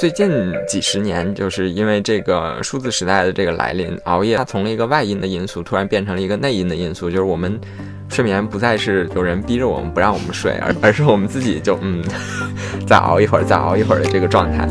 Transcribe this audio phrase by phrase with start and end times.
[0.00, 0.30] 最近
[0.66, 7.60] 几十年，就是因为这个数字时代的这个来临，熬夜它从了一个外因的因素，突然变成了一个内因的因素，就是我们
[8.08, 12.02] 睡眠不再是有人逼着我们不让我们睡，而而是我们自己就嗯，
[12.88, 14.66] 再熬一会儿，再熬一会儿的这个状态。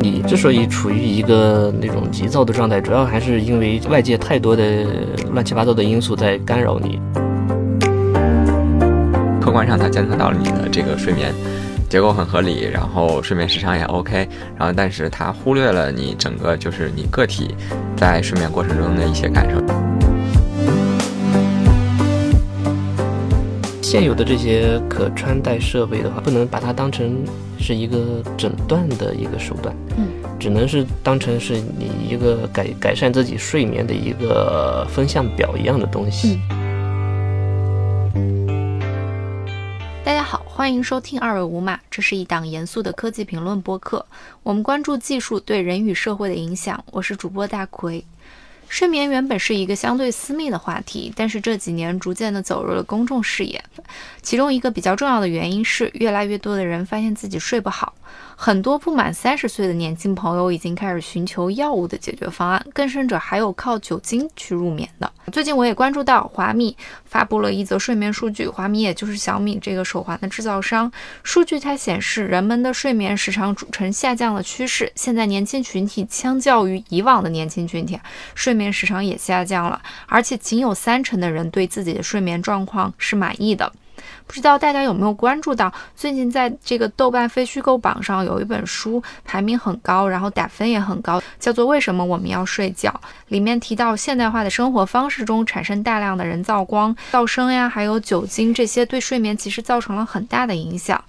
[0.00, 4.64] 你之所以处于一个那种急躁的状态，主要还是因为外界太多的
[5.30, 7.00] 乱七八糟的因素在干扰你。
[9.40, 11.32] 客观上，它监测到了你的这个睡眠
[11.92, 17.54] 结构很合理，然后睡眠时长也 OK，然后但是它忽略了你整个就是你个体
[17.94, 19.60] 在睡眠过程中的一些感受。
[23.82, 27.14] 现有的这些可穿戴设备的话，不能把它当成
[27.60, 36.40] 是一个诊断的一个手段，嗯，只能是当成是你一个改改善自己睡眠的一个风向表一样的东西。
[36.48, 36.61] 大
[40.62, 44.06] 欢迎收听二位无码，这是一档严肃的科技评论播客，
[44.44, 46.84] 我们关注技术对人与社会的影响。
[46.92, 48.04] 我是主播大奎。
[48.68, 53.60] 睡眠原本是一个相对私密的话题，但是这几年逐渐的走入了公众视野。
[54.22, 57.92] 其中一个比较重要的原因是，越来越多的人发现自己睡不好。
[58.44, 65.08] 很多不满三十岁的年轻朋友已经开始寻求药物的解决方案，更甚者还有靠酒精去入眠的。
[65.30, 70.90] 最近我也关注到华米发布了一则睡眠数据，华米也就是小米这个手环的制造商。
[71.22, 74.90] 数据它显示，人们的睡眠时长主呈下降的趋势。
[74.96, 77.96] 现在年轻群体相较于以往的年轻群体，
[78.34, 83.72] 睡眠时长也下降了，而且仅有三成的人对自己的睡眠状况是满意的。
[84.26, 92.90] 不知道大家有没有关注到，最近在这个豆瓣非虚构榜上有一本书排名很高，然后打分也很高，叫做《为什么我们要睡觉》。
[93.28, 101.02] 里面提到现代化的生活方式中产生大量的人造光、噪声呀，还有酒精这些，对睡眠其实造成了很大的影响。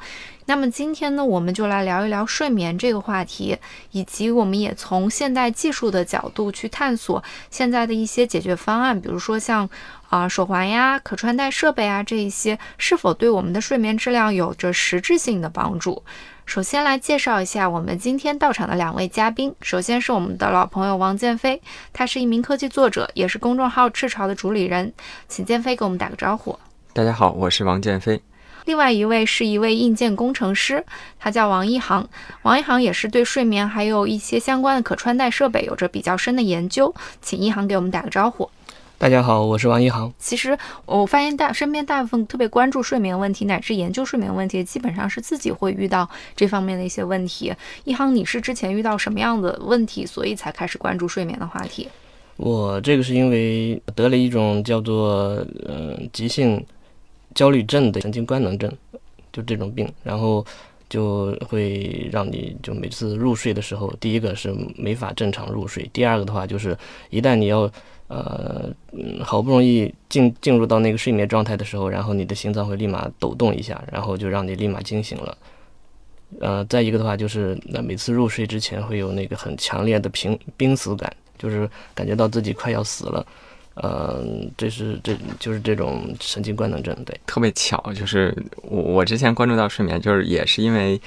[0.46, 3.58] 那么今天呢，我们就来聊一聊睡眠这个话题，
[3.92, 9.70] 以及我们也从现代技术的角度去探索现在的一些解决方案，比如说像
[10.10, 16.04] 啊手环呀、可穿戴设备啊这一些，是否对我们的睡眠质量有着实质性的帮助？
[16.46, 21.62] 首先来介绍一下我们今天到场的两位嘉宾，首先是我们的老朋友王建飞，
[21.94, 24.92] 他是一名科技作者，也是公众号赤潮的主理人，
[25.30, 26.60] 请建飞给我们打个招呼。
[26.92, 28.22] 大家好，我是王建飞。
[28.66, 30.86] 另外一位是一位硬件工程师，
[31.20, 32.08] 他叫王一航。
[32.44, 38.50] 王一航也是对睡眠还有一些相关的可穿戴设备有着比较深的研究，请一航给我们打个招呼。
[38.98, 40.14] 大家好，我是王一航。
[40.18, 47.54] 其实我发现大身边大部分特别关注睡眠问题乃至研究睡眠问题，基本上是自己会遇到这方面的一些问题。
[47.84, 51.90] 一航，你是之前遇到什么样的问题，所以才开始关注睡眠的话题？
[52.38, 56.66] 我这个是因为得了一种叫做嗯急性。
[57.34, 58.72] 焦虑症的神经官能症，
[59.32, 60.46] 就这种病，然后
[60.90, 66.78] 就会让你就每次入睡的时候，第一个是没法正常入睡，第二个的话就是
[67.10, 67.72] 一旦你要
[68.08, 68.70] 呃
[69.24, 75.38] 好不容易进进入到那个睡眠状态的时候，然后你的心脏会立马抖动一下，然后就让你立马惊醒了。
[76.40, 83.26] 呃，再一个的话就是那每次入睡之前会有那个很强烈的濒濒死感，就是感觉到自己快要死了。
[83.82, 91.02] 嗯，这是这就是这种神经官能症，对，特别巧，就是我我之前关注到睡眠，就是也是因为，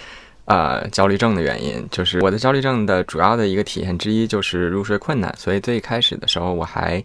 [0.47, 7.01] 呃，焦虑症的原因，就是我的焦虑症的主要的一个体现之一就是入睡困难，所以最开始的时候我还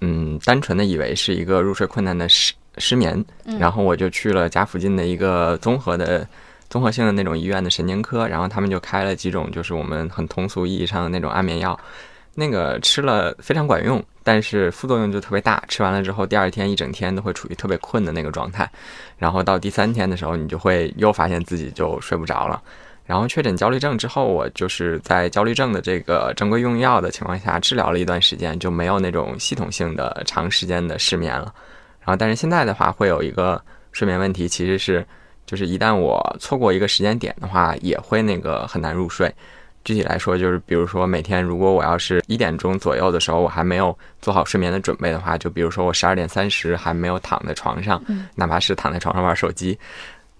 [0.00, 3.22] 嗯单纯的以为是一个入睡困难的失失眠，
[3.58, 6.26] 然后我就去了家附近的一个综合的
[6.70, 11.78] 综合性的那种医院的神经科，然后他们就开了几种就是我们很通俗意义上的那种安眠药。
[12.34, 15.62] 那个吃了非常管用，但是副作用就特别大。
[15.68, 18.70] 吃完了之后，第二天一整天都会处于特别困的那个状态，
[19.18, 22.62] 然后到第三天的时候，你就会又发现自己就睡不着了。
[23.04, 31.52] 然后确诊焦虑症之后，我就是在焦虑症的这个正规用药的情况下治疗了一段时间，就没有那种系统性的长时间的失眠了。
[32.00, 33.60] 然后，但是现在的话，会有一个
[33.90, 35.04] 睡眠问题，其实是
[35.44, 39.30] 就是一旦我错过一个时间点的话，也会那个很难入睡。
[39.84, 48.02] 具体来说，就是比如说每天，如果我要是一点钟左右的时候，我还没有做好睡眠的准备的话，就比如说我十二点三十还没有躺在床上，
[48.34, 49.78] 哪怕是躺在床上玩手机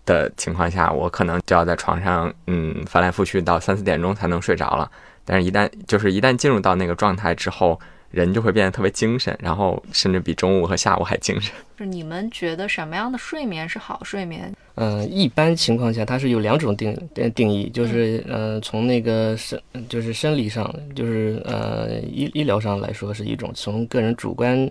[0.05, 4.91] 的情况下，我可能就要在床上嗯翻来覆去到三四点钟才能睡着了。
[5.25, 7.81] 但是，一旦就是一旦进入到那个状态之后。
[8.12, 11.53] 人就会变得特别精神，然后甚至比中午和下午还精神。
[11.76, 14.55] 就你们觉得什么样的睡眠是好睡眠？
[14.76, 16.97] 嗯，一般情况下它是有两种定
[17.35, 24.69] 定义，就是呃从那个生就是生理上，就是呃医医疗上来说是一种，从个人主观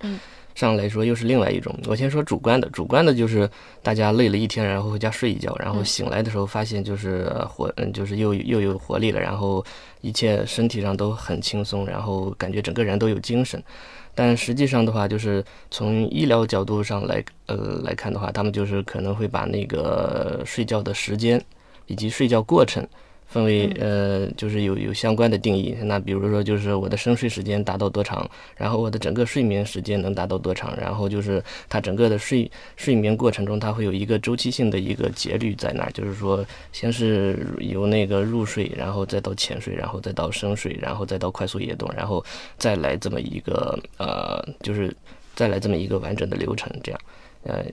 [0.54, 1.78] 上来说又是另外一种。
[1.88, 3.50] 我先说主观的，主观的就是
[3.84, 9.64] 大家累了一天，然后回家睡一觉，然后醒来的时候发现就是活，嗯，就是又又有活力了，然后
[10.02, 13.62] 一切身体上都很轻松，然后感觉整个人都有精神。
[14.14, 21.42] 但实际上的话，就是从医疗角度上来，呃来看的话，他们就是可能会把那个睡觉的时间
[21.88, 22.86] 以及睡觉过程。
[23.32, 25.74] 分为呃，就是有有相关的定义。
[25.84, 35.92] 那比如说，就是我的深睡时间达到多长，然后我的整个睡眠时间能达到多长，然后就是它整个的睡睡眠过程中，它会有一个周期性的一个节律在那儿。
[35.94, 42.24] 就是说，先是由那个入睡，然后再到浅睡，然后再到深睡，然后再到快速夜动，然后
[42.58, 44.94] 再来这么一个呃，就是
[45.36, 47.00] 再来这么一个完整的流程，这样，
[47.44, 47.54] 嗯。
[47.54, 47.66] 呃，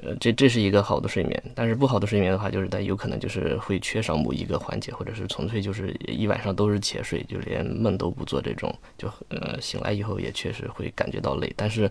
[0.00, 11.52] 呃这这是一个好的睡眠，但是不好的睡眠的话，就是它有可能就是会缺少某一个环节，或者是纯粹就是一晚上都是浅睡，就连梦都不做这种，就呃醒来以后也确实会感觉到累。
[11.54, 11.90] 但是，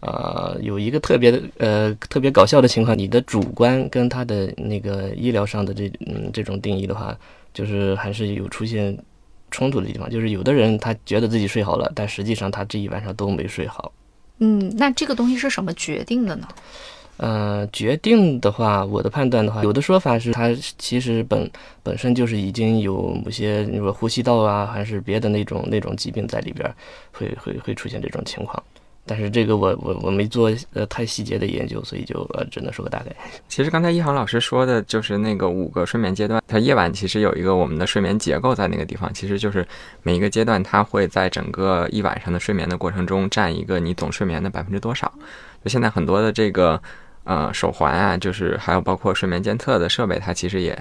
[0.00, 7.14] 呃，有一个特别的呃特别搞笑的情况，你的主观跟他的那个医疗上的这嗯这种定义的话，
[7.52, 8.96] 就是还是有出现
[9.50, 10.08] 冲突的地方。
[10.08, 13.92] 就是有的人他觉得自己睡好了，但实际上他这一晚上都没睡好。
[14.38, 16.48] 嗯，那这个东西是什么决定的呢？
[17.22, 21.48] 呃，决定的话，我的判断的话，有的说法是它其实本
[21.80, 26.68] 本身就是已经有某些，你说呼吸道啊，还是别的那种那种疾病在里边，
[27.12, 28.60] 会会会出现这种情况。
[29.06, 33.14] 但是这个我我我没做呃太细节的研究，所以就呃只能说个大概。
[33.46, 39.64] 其实刚才一航老师说的就是那个五个睡眠阶段，它夜晚其实有一个我们的睡眠结构在那个地方，其实就是
[40.02, 45.12] 每一个阶段它会在整个一晚上的睡眠的过程中占一个你总睡眠的百分之多少。
[45.64, 46.82] 就现在很多的这个。
[47.24, 50.76] 呃，手环啊，就是还有包括睡眠监测的设备，它其实也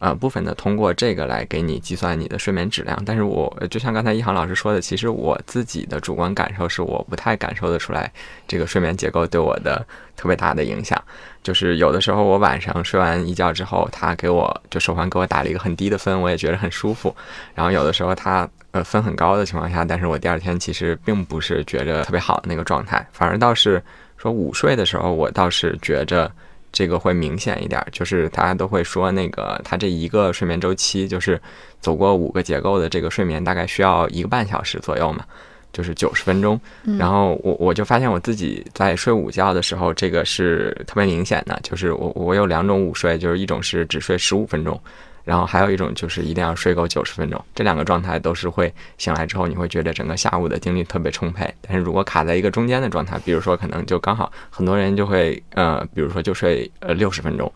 [0.00, 3.00] 呃部分的通过这个来给你计算你的睡眠质量。
[3.06, 8.12] 但是我就像刚才一航老师说的，其实我自己的主观感受是我不太感受得出来
[8.48, 9.86] 这个睡眠结构对我的
[10.16, 11.00] 特别大的影响。
[11.44, 17.14] 就是有的时候我晚上睡完一觉之后，它给我就手环给我打了一个很低的分，我也觉得很舒服。
[17.54, 23.80] 然后有的时候它呃分很高的情况下，但是我第二天其实并不是觉着特别好的那个状态，反而倒是。
[24.24, 26.32] 说午睡的时候，我倒是觉着
[26.72, 31.38] 这个会明显一点，就是大家都会说那个他这一个睡眠周期，就是
[31.78, 35.26] 走过五个结构的这个睡眠，大概需要一个半小时左右嘛，
[35.74, 36.58] 就是九十分钟。
[36.98, 44.80] 然后我我就发现我自己在睡午觉的时候，这个是特别明显的，就是我我有两种午睡，就是一种是只睡十五分钟。
[45.24, 51.52] 然后还有一种就是一定要睡够九十分钟，这两个状态都是会醒来之后你会觉得整个下午的精力特别充沛。
[51.62, 57.50] 但是如果卡在一个中间的状态，比如说可能就刚好很多人就会呃，比如说就睡呃六十分钟，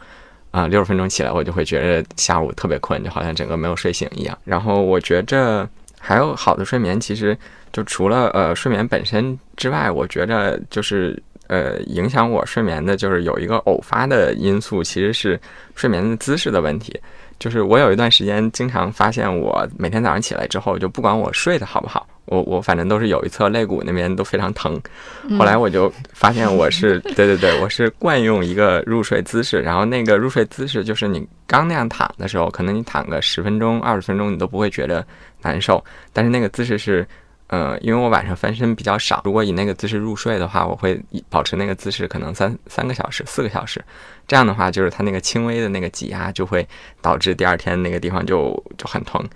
[0.50, 4.36] 啊六十分钟起来我就会觉得下午特别困，就好像整个没有睡醒一样。
[4.44, 5.68] 然后我觉着
[6.00, 7.36] 还有好的睡眠，其实
[7.70, 15.38] 就除了呃睡眠本身之外，我觉着就是呃影响我睡眠的就是有一个偶发的因素，其实是
[15.74, 16.98] 睡眠的姿势的问题。
[17.38, 24.81] 就是我有一段时间经常发现，我每天早上起来之后，就不管我睡得好不好，我我反正都是有一侧肋骨那边都非常疼。
[25.38, 35.06] 后来我就发现我是对对对，我是惯用一个入睡姿势，然后那个入睡姿势就是你刚那样躺的时候，可能你躺个十分钟、二十分钟，你都不会觉得
[35.43, 35.85] 难受。
[36.12, 37.06] 但是那个姿势是。
[37.48, 43.82] 呃，因为我晚上翻身比较少，如果以那个姿势入睡的话，我会保持那个姿势可能三三个小时、四个小时，
[44.26, 46.66] 这样的话，就是它那个轻微的那个挤压就会
[47.00, 49.26] 导致第二天那个地方就就很疼。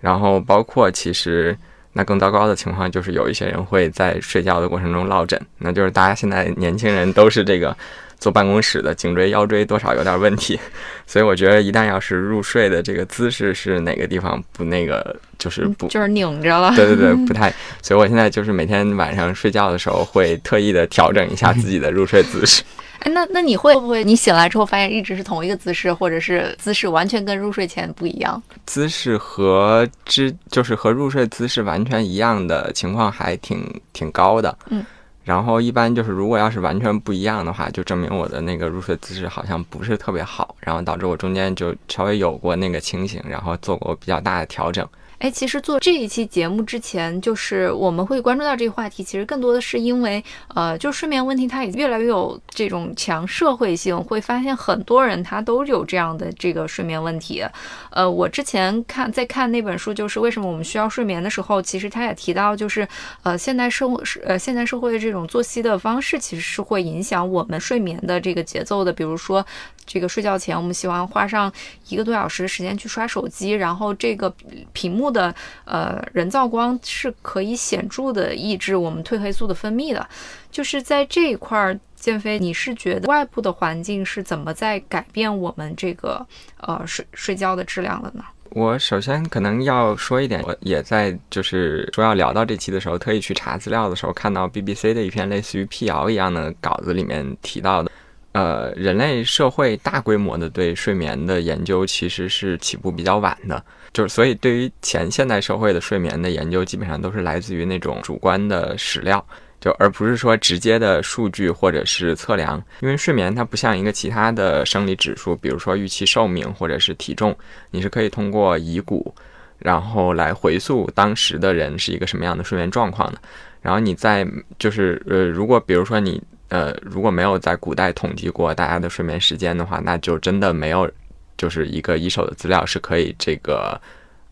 [0.00, 1.56] 然后包括其实
[1.94, 7.76] 那更糟糕的情况就是有一些人会在睡觉的过程中落枕，那就是大家现在年轻人都是这个。
[8.18, 10.58] 坐办公室的颈椎腰椎多少有点问题，
[11.06, 16.74] 所以我觉得一旦要是入睡的这个姿势是哪个地方不那个，就是不就是拧着了。
[16.74, 17.52] 对对对，不 太。
[17.82, 22.62] 所以我现在就是每天晚上睡觉的时候会特意的调整一下自己的入睡姿势。
[23.00, 28.42] 哎，那那你会不会你醒来之后发现一直是同一个姿势，或者是姿势完全跟入睡前不一样？
[28.64, 34.56] 姿势和之就是和入睡姿势完全一样的情况还挺挺高的。
[34.70, 34.84] 嗯。
[35.26, 44.88] 然后一般就是，如果要是完全不一样的话，就证明我的那个入睡姿势好像不是特别好，然后导致我中间就稍微有过那个清醒，然后做过比较大的调整。
[45.18, 50.22] 哎，其实做这一期节目之前，就是我们会关注到这个话题，其实更多的是因为，
[50.54, 57.42] 呃，就睡眠问题，它也越来越有这种强社会性，会发现很多人他都有这样的这个睡眠问题。
[57.88, 62.86] 呃，我之前看在看那本书，就是为什么我们需要睡眠的时候，其实他也提到，就是
[63.22, 68.92] 呃，现代社会呃现代社会的这种作息的方式，其实是会影响我们睡眠的这个节奏的。
[68.92, 69.44] 比如说，
[69.86, 71.50] 这个睡觉前我们喜欢花上
[71.88, 74.30] 一个多小时的时间去刷手机，然后这个
[74.74, 75.05] 屏幕。
[75.10, 75.34] 的
[75.64, 80.06] 呃人造光是可以显著的抑制我们褪黑素的分泌的。
[80.50, 86.26] 就是在这一块儿，建飞，你是觉得外部的环境是怎么在改变我们这个
[86.60, 88.24] 呃睡睡觉的质量的呢？
[88.50, 97.90] 我首先可能要说一点，我也在就是说要聊到这期的时候，特意去查资料的时候，看到 BBC 的一篇类似于辟谣一样的稿子里面提到的，
[98.36, 103.64] 呃，人类社会大规模的对睡眠的研究其实是起步比较晚的，
[103.94, 109.26] 就是所以对于前现代社会的睡眠的研究，基本上都是来自于那种主观的史料。
[109.58, 117.34] 就而不是说直接的数据或者是测量，因为睡眠它不像一个其他的生理指数，比如说预期寿命或者是体重，
[117.70, 119.14] 你是可以通过遗骨，
[119.58, 123.18] 然后来回溯当时的人是一个什么样的睡眠状况的。
[123.66, 124.24] 然后你在
[124.56, 130.88] 就是呃，如果比如说你呃如果没有在古代统计过大家的睡眠时间的话，那就真的没有
[131.36, 133.80] 就是一个一手的资料是可以这个。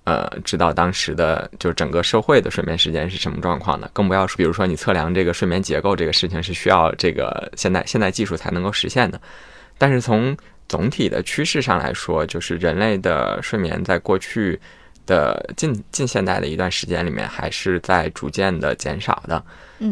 [0.07, 9.19] 呃，知道当时的就整个社会的睡眠时间是什么状况的，更不要说，比如说你测量这个睡眠结构这个事情是需要这个现代现代技术才能够实现的。
[9.79, 10.37] 但是从
[10.69, 14.61] 总体的趋势上来说，就是人类的睡眠在过去
[15.07, 19.43] 的近近现代的一段时间里面，还是在逐渐的减少的。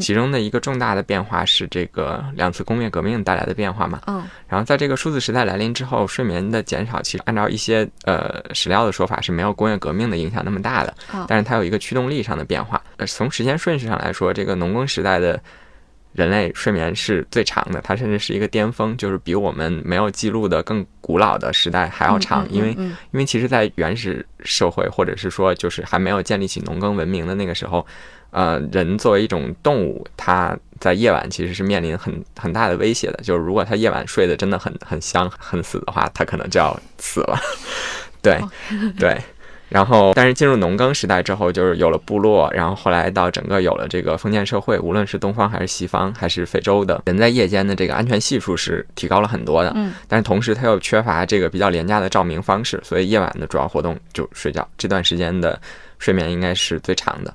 [0.01, 4.01] 其中的一个重大的变化是这个两次工业革命带来的变化嘛？
[4.07, 10.95] 嗯，然后在这个数字时代来临之后，睡眠的减少其实按照一些呃史料的说法是没有工业革命的影响那么大的，
[11.27, 12.81] 但是它有一个驱动力上的变化。
[12.97, 15.39] 呃，从时间顺序上来说，这个农耕时代的
[16.13, 27.87] 人类睡眠是最长的，它甚至是一个巅峰，就是比我们没有记录的更古老的时代还要长，因为因为其实，在原始社会或者是说就是还没有建立起农耕文明的那个时候。
[28.33, 33.21] 呃，人作为一种动物，它在夜晚其实是面临很很大的威胁的。
[33.23, 37.39] 就是如果它夜晚睡得真的很很香很死的话，它可能就要死了。
[38.23, 38.41] 对，
[38.99, 39.21] 对。
[39.73, 49.73] 然后，但是进入农耕时代之后，就是有了部落，然后后来到整个有了这个封建社会，无论是东方还是西方，还是非洲的人在夜间的这个安全系数是提高了很多的。
[49.75, 49.95] 嗯。
[50.07, 54.69] 但是同时，它又缺乏这个比较廉价的照明方式，所以夜晚的主要活动就睡觉。
[54.77, 55.59] 这段时间的
[55.99, 57.35] 睡眠应该是最长的。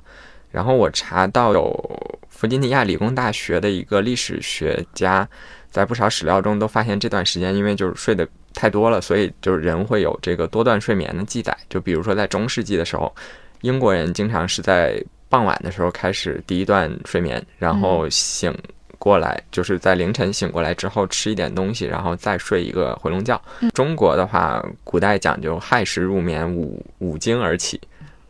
[0.52, 5.28] 然后我查到有弗吉尼亚理工大学的一个历史学家，
[5.70, 11.56] 在不少史料中都发现这段时间因为就是睡得太多了，所以就是人会有这个多段睡眠的记载。
[11.68, 13.14] 就比如说在中世纪的时候，
[13.60, 18.56] 英国人经常是在傍晚的时候开始第一段睡眠，然后醒
[18.98, 23.40] 过来，就是在凌晨醒过来之后吃一点东西，然后再睡一个回笼觉。
[23.74, 27.80] 中国的话，古代讲究亥时入眠，五五经而起。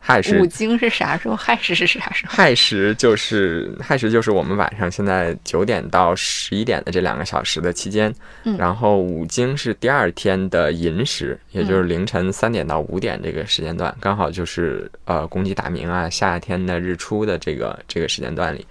[0.09, 1.35] 亥时五经是啥时候？
[1.35, 2.33] 亥时是啥时候？
[2.33, 8.13] 亥时就是亥时就是我们晚上现在九点到十一点的这两个小时的期间，
[8.43, 18.65] 嗯然后五经是第二天的寅时，也就是凌晨三点到五点这个时间段，刚好就是呃公鸡打鸣啊，夏天的日出的这个这个时间段里，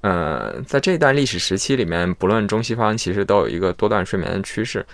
[0.00, 4.84] 呃，在这段历史时期里面，不论中西方，其实都有一个多段睡眠的趋势。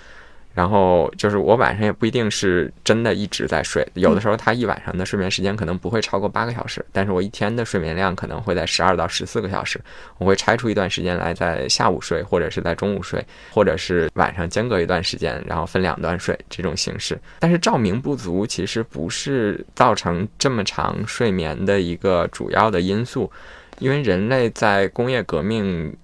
[0.57, 9.79] 然后就是我晚上也不一定是真的一直在睡，有的时候他一晚上的睡眠时间可能不会超过八个小时，但是我一天的睡眠量可能会在十二到十四个小时。
[10.17, 13.23] 我会拆出一段时间来在下午睡，或者是在中午睡，
[13.53, 17.21] 或者是晚上间隔一段时间，然后分两段睡这种形式。
[17.39, 23.31] 但是照明不足其实不是造成这么长睡眠的一个主要的因素，
[23.79, 25.95] 因为人类在工业革命。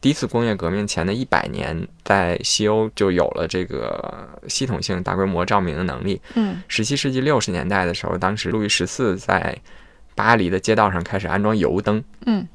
[0.00, 6.20] 第一次工业革命前的一百年，在西欧就有了这个系统性大规模照明的能力。
[6.34, 9.56] 嗯，十七世纪六十年代的时候，当时路易十四在
[10.14, 12.02] 巴黎的街道上开始安装油灯。
[12.24, 12.48] 嗯，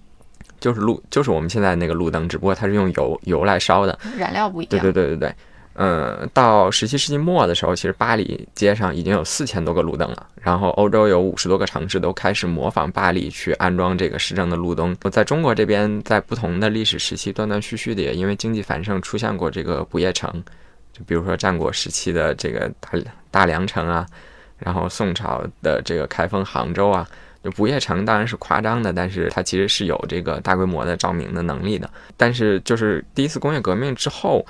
[0.59, 4.69] 就是路，就是我们现在那个路灯，只不过它是用油油来烧的，燃料不一样。
[4.71, 5.35] 对对对对对。
[5.77, 10.27] 嗯，到十七世纪末的时候，其实巴黎街上已经有四千多个路灯了。
[10.41, 14.95] 然后欧洲有五十多个城市都开始模仿巴黎去安装这个市政的路灯。
[15.11, 20.31] 在中国这边，在不同的历史时期，断断续续的也因为经济繁盛，出现过这个不夜城。
[20.93, 22.91] 就比如说战国时期的这个大
[23.29, 24.05] 大梁城啊，
[24.57, 27.05] 然后宋朝的这个开封杭州啊，
[27.43, 31.89] 就不夜城当然是夸张的，但是它其实是有这个大规模的照明的能力的。
[32.15, 34.45] 但是就是第一次工业革命之后。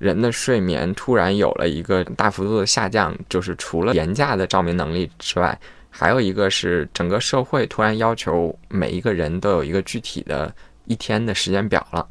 [0.00, 5.56] 人的睡眠突然有了一个大幅度的下降，就是除了廉价的照明能力之外，
[5.90, 10.50] 还有一个是整个社会突然要求每一个人都有一个具体的
[10.86, 12.08] 一天的时间表了，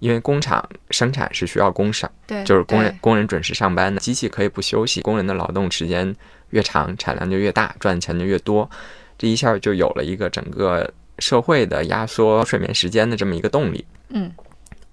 [0.00, 6.12] 因为工厂生产是需要工上，对，就是工人工人准时上班的，机器可以不休息，工人的劳动时间
[6.50, 8.68] 越长，产量就越大，赚钱就越多，
[9.16, 14.28] 这一下就有了一个整个社会的压缩睡眠时间的这么一个动力，嗯。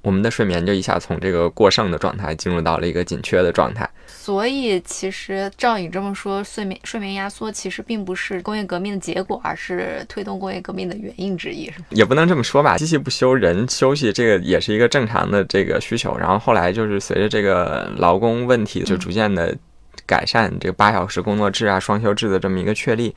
[0.06, 3.90] 我们的睡眠就一下从这个过剩的状态进入到了一个紧缺的状态。
[4.06, 11.86] 所以，其实照你这么说，睡眠睡眠压缩其实并不是工业革命的结果，而是推动工业革命的原因之一，是吗？
[11.90, 16.16] 也不能这么说吧，机器不休，人休息，这个也是一个正常的这个需求。
[16.16, 19.58] 然后后来就是随着这个劳工问题就逐渐的
[20.06, 23.16] 改善，这个八小时工作制啊、双休制的这么一个确立，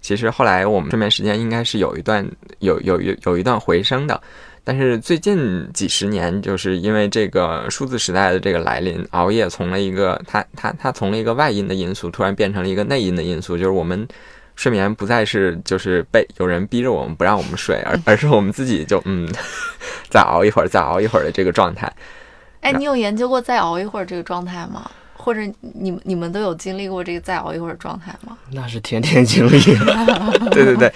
[0.00, 2.26] 其实后来我们睡眠时间应该是有一段
[2.60, 4.18] 有有有有一段回升的。
[4.70, 14.06] 但是最近几十年，就是因为这个数字时代的这个来临，熬夜从了一个它它它从了一个外因的因素，突然变成了一个内因的因素，就是我们
[14.54, 19.28] 睡眠不再是就是被有人逼着我们不让我们睡，而而是我们自己就嗯
[20.08, 21.92] 再熬一会儿，再熬一会儿的这个状态。
[22.60, 24.88] 哎，你有研究过再熬一会儿这个状态吗？
[25.14, 28.38] 或者你们你们都有经历过这个再熬一会儿状态吗？
[28.52, 29.58] 那是天天经历。
[30.52, 30.92] 对 对对。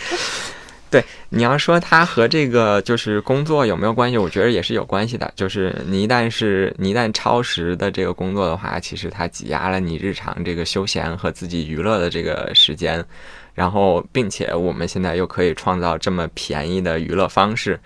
[0.95, 4.17] 对，你要说它和这个就是工作有没有关系？
[4.17, 5.29] 我觉得也是有关系的。
[5.35, 13.05] 就是你一旦是你一旦超时的这个工作的话，其实它挤压了你日常这个休闲和自己娱乐的这个时间。
[13.55, 17.77] 然后，并且我们现在又可以创造这么便宜的娱乐方式，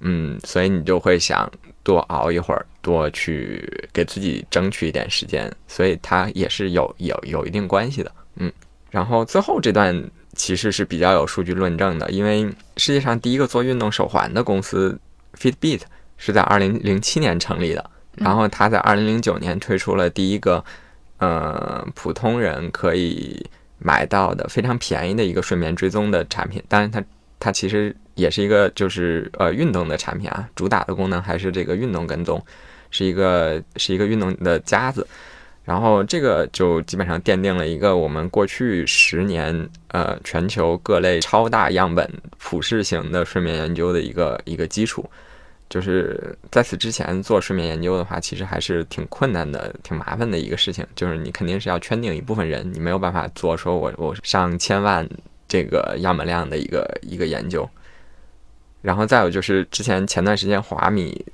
[0.00, 1.50] 嗯，所以你就会想
[1.82, 5.50] 多熬一会儿，多去给自己争取一点时间。
[5.66, 8.52] 所以它也是有有有一定关系的，嗯。
[8.90, 9.98] 然后最后这段。
[10.42, 14.98] 其实是比较有数据论证的，因为世界上第一个做运动手环的公司
[15.38, 15.82] Fitbit
[16.16, 20.64] 是在二零零七年成立的，然后它在二零零九年推出了第一个
[21.18, 23.46] 呃普通人可以
[23.78, 27.00] 买到的非常便宜的一个睡眠追踪的产品，当然它
[27.38, 32.44] 它其实也是一个就是呃运动的产品啊，主打的功能还是这个运动跟踪，
[32.90, 35.06] 是一个是一个运动的夹子。
[35.64, 45.08] 然后这个就基本上奠定了一个我们过去十年呃全球各类超大样本普适型的睡眠研究的一个一个基础。
[45.68, 50.84] 就是在此之前做睡眠研究的话，其实还是挺困难的、挺麻烦的一个事情。
[50.96, 55.08] 就是你肯定是要圈定一部分人，你没有办法做说我我上千万
[55.46, 57.66] 这个样本量的一个一个研究。
[58.82, 61.24] 然后再有就是之前前段时间华米。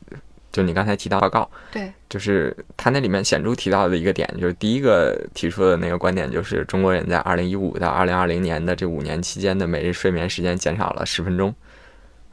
[0.58, 11.54] 就你刚才提到报告，对，就是他那里面显著提到的一个点，就是第一个提出的那个观点，就是中国人在二零一五到二零二零年的这五年期间的每日睡眠时间减少了十分钟，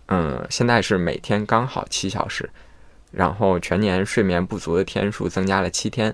[0.07, 2.49] 嗯，现在是每天刚好七小时，
[3.11, 6.11] 然后全年睡眠不足的天数增加了七天，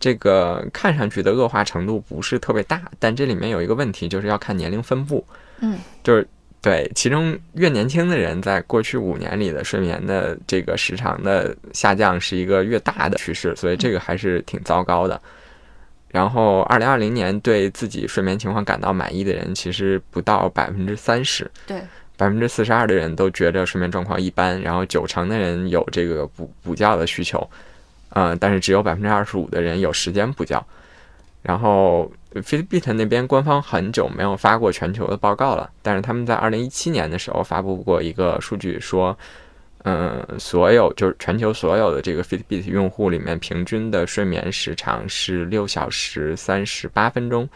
[0.00, 5.24] 这个看上去的恶化程度不是特别大，但这里面有一个问题，就是要看年龄分布，
[5.60, 6.26] 嗯，就是。
[6.62, 15.20] 对，其中越年轻的人，在过去五年里的睡眠的这个时长的下降是一个越大的趋势，所以这个还是挺糟糕的。
[16.08, 21.80] 然后，二零二零年对自己睡眠情况感到满意的人，其实不到百分之三十，对，
[22.16, 27.44] 百分之四十二的人都觉着睡眠状况一般，然后九成的人有这个补补觉的需求，
[28.10, 30.64] 嗯，但是只有百分之二十五的人有时间补觉，
[31.42, 32.08] 然后。
[32.36, 39.16] Fitbit 那边官方很久没有发过全球的报告了，但是他们在二零一七年的时候发布过一个数据，说，
[39.84, 47.48] 嗯，所有就是全球所有的这个 Fitbit 用户里面，平均的睡眠时长是六小时三十八分钟，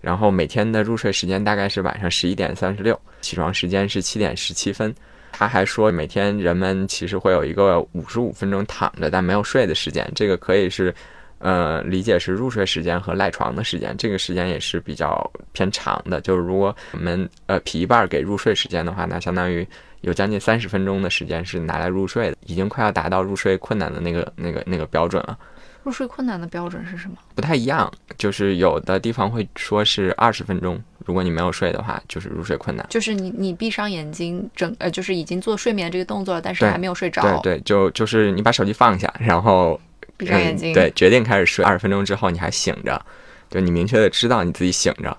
[0.00, 4.94] 然后每天的入睡时间大概是晚上十一点三十六，起床时间是七点十七分。
[5.32, 10.94] 他还说，每天人们其实会有一个五十五分钟躺着但没有睡的时间，这个可以是。
[11.38, 16.20] 呃，理解是入睡时间和赖床的时间，这个时间也是比较偏长的。
[16.20, 19.66] 就是如果我们呃劈一半给入睡时间的话，那相当于
[20.00, 25.38] 有将近三十分钟的时间是拿来入睡的，已经快要达到入睡困难的那个那个那个标准了。
[25.84, 27.16] 入睡困难的标准是什么？
[27.34, 32.84] 不太一样，就是有的地方会说是二十分钟，如果你没有睡的话，就是入睡困难。
[32.90, 37.22] 就是你你闭上眼睛，整呃就是已经做睡眠这个动作了，但是还没有睡着。
[37.22, 39.80] 对对，就就是你把手机放下，然后。
[40.18, 41.64] 闭上眼睛，对，决定开始睡。
[41.64, 43.00] 二十分钟之后你还醒着，
[43.48, 45.16] 就你明确的知道你自己醒着，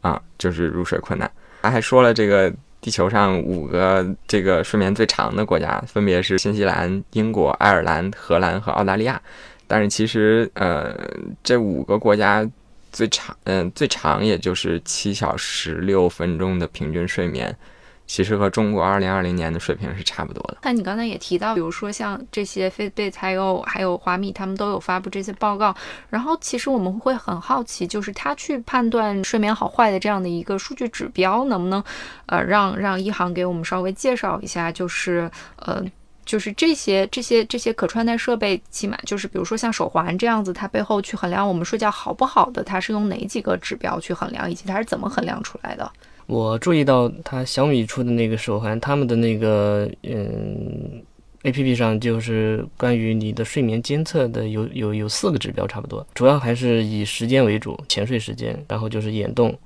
[0.00, 1.30] 啊，就是入睡困难。
[1.62, 9.20] 他还说了，这个地球上五个这个睡眠最长的国家，分别是新西兰、英国、爱尔兰、荷兰和澳大利亚。
[9.66, 10.98] 但是其实，呃，
[11.44, 12.48] 这五个国家
[12.90, 17.54] 最长，嗯，最长也就是七小时六分钟的平均睡眠。
[18.08, 20.56] 其实和中国二零二零年的水平是差不多的。
[20.62, 25.72] 那你刚才也提到，比如说像这些 Fitbit 还有还有华米，他们都有发布这些报告。
[26.08, 31.84] 然后其实我们会很好奇，就是他去判断睡眠好坏的这样的一个数据指标，能不能
[32.26, 34.72] 呃让让一航给我们稍微介绍一下？
[34.72, 35.84] 就是呃
[36.24, 45.90] 就是这些这些这些可穿戴设备，起码就是比如说像手环这样子，它背后去衡量我们睡觉好不好的，它是用哪几个指标去衡量，以及它是怎么衡量出来的？
[46.28, 51.02] 我注意到他小米出的那个手环，他们的那个嗯
[51.42, 59.58] A P P 上就是关于你的睡眠监测的有有有四个指标差不多，主要还是以时间为主，浅睡时间，然后就是眼动，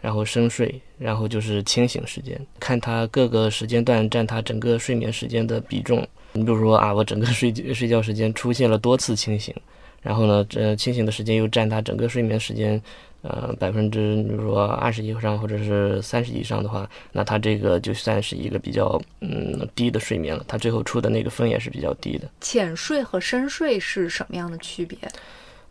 [0.00, 6.06] 然后深睡，然后就是清醒时间，看它各个时间段占它整个睡眠时间的比重。
[6.32, 9.54] 你比如说啊，我整个睡睡觉时间出现了多次清醒，
[10.02, 12.80] 然后呢，这清醒的时间又占他整个睡眠时间。
[13.22, 22.28] 呃，百分之比如说二十以上或者是三十以上的话，那他这个就算是一个比较嗯低的睡眠了，他最后出的那个分也是比较低的。
[22.40, 24.96] 浅睡和深睡是什么样的区别？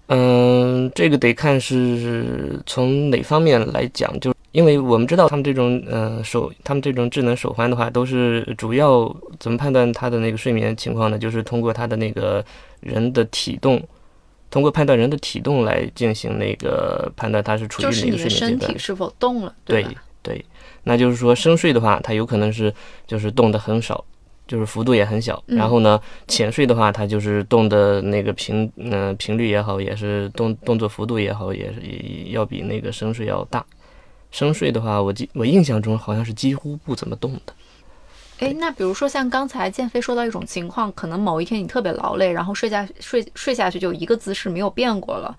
[0.07, 11.17] 嗯，这个得看是从哪方面来讲，就因为我们知道他们这种呃手，他们这种智能手环的话，都是主要怎么判断他的那个睡眠情况呢？
[11.17, 12.43] 就是通过他的那个
[12.81, 13.81] 人的体动。
[14.55, 18.29] 通过判断人的体动来进行那个判断，他是处于哪个睡眠阶段？
[18.29, 19.53] 就是你的身体是否动了？
[19.65, 19.85] 对
[20.23, 20.45] 对，
[20.83, 22.73] 那就是说深睡的话，它有可能是
[23.05, 24.01] 就是动的很少，
[24.47, 25.43] 就是幅度也很小。
[25.45, 33.65] 然后呢，浅睡的话，它就是动的那个频嗯频率也好，也是动动作幅度也好，也是也要比那个深睡要大。
[34.31, 37.53] 深睡的话，我记我印象中好像是几乎不怎么动的。
[38.39, 45.35] 哎，那比如说像刚才建飞说到一种情况，可能某一天你特别劳累，然后睡下睡睡下去就一个姿势没有变过了。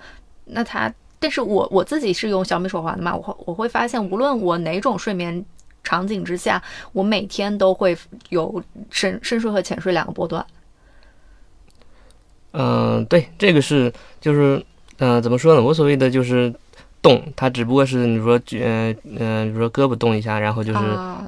[0.46, 5.44] 那他，但是我我自己是用小米手环的嘛，我会我会发现，无论我哪种睡眠
[5.84, 7.94] 场景之下，我每天都会
[8.30, 10.44] 有深深睡和浅睡两个波段。
[12.52, 14.64] 嗯，对，这个是就是
[14.96, 15.62] 呃，怎么说呢？
[15.62, 16.54] 我所谓的就是。
[17.08, 20.80] 动，它只不过是你说，嗯嗯，比如说胳膊动一下，然后就是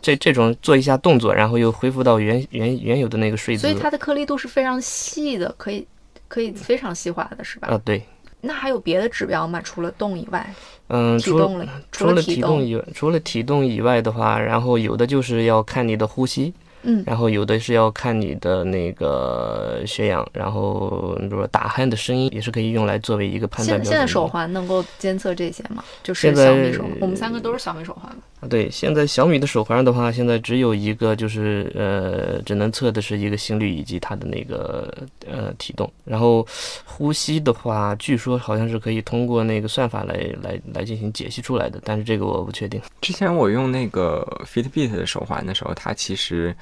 [0.02, 3.62] 这这种做一下动作，然后又恢复到原原原有的那个睡姿。
[3.62, 5.86] 所以它的颗粒度是非常细的，可以
[6.26, 7.68] 可以非常细化的，是吧？
[7.68, 8.02] 啊，对。
[8.40, 9.60] 那还有别的指标吗？
[9.62, 10.54] 除了动以外？
[10.88, 16.54] 嗯，除了除了体动以外，除了体动以外的话，然后有的就是要看你的呼吸。
[16.82, 25.82] 嗯，然后有的是要看你的那个血氧，然后比如说打鼾的声音也是可以用来作为一个判断现现在手环能够监测这些吗？
[26.02, 34.94] 就是小米手，我们三个都是小米手环啊，对，现在小米的手环的话，现在只有一个，就是呃，只能测的是一个心率以及它的那个
[35.26, 35.92] 呃体动。
[36.04, 36.46] 然后
[36.84, 42.80] 呼吸的话，据说好像是可以通过那个算法来来来进行解析出来的，但是这个我不确定。
[43.00, 46.54] 之前我用那个 Fitbit 的手环的时候，它其实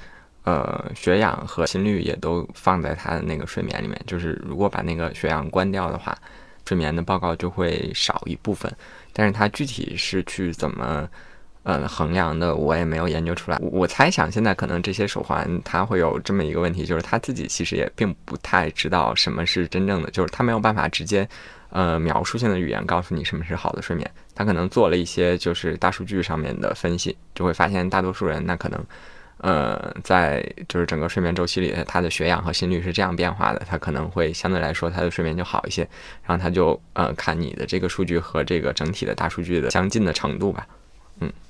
[0.45, 4.01] 呃血氧和心率也都放在它的那个睡眠里面。
[4.07, 6.17] 就是如果把那个血氧关掉的话，
[6.65, 8.71] 睡眠的报告就会少一部分。
[9.13, 11.07] 但是它具体是去怎么？
[11.69, 13.59] 嗯，衡量的我也没有研究出来。
[13.59, 21.27] 我猜想现在可能这些手环它会有这么一个问题，就是它自己其实也并不太知道什么是真正的，就是它没有办法直接，
[21.71, 24.09] 呃，描述性的语言告诉你什么是好的睡眠。
[24.33, 28.81] 它可能做了一些就是大数据上面的分析，就会发现大多数人那可能，
[29.39, 35.85] 呃，在就是整个睡眠周期里，他的血氧和心率是这样变化的，他可能会相对来说他的睡眠就好一些。
[36.25, 40.65] 然后他就呃看你的这个数据和这个整体的大数据的相近的程度吧。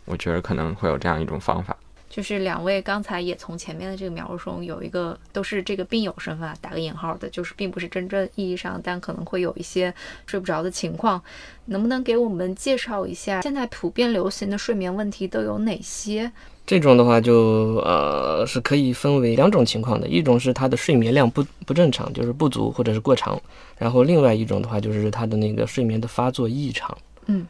[0.07, 1.75] 嗯，我觉得可能会有这样一种方法，
[2.09, 9.93] 就是两位刚才也从前面的这个描述中有一个都是这个病友身份啊，打个引号的，就是并不是真正意义上，但可能会有一些
[10.25, 11.21] 睡不着的情况，
[11.65, 16.31] 能不能给我们介绍一下现在普遍流行的睡眠问题都有哪些？
[16.65, 23.39] 这种的话就呃是可以分为两种情况的，一种是他的睡眠量不不正常，就是不足或者是过长，
[23.77, 27.45] 然后另外一种的话就是他的那个睡眠的发作异常，嗯。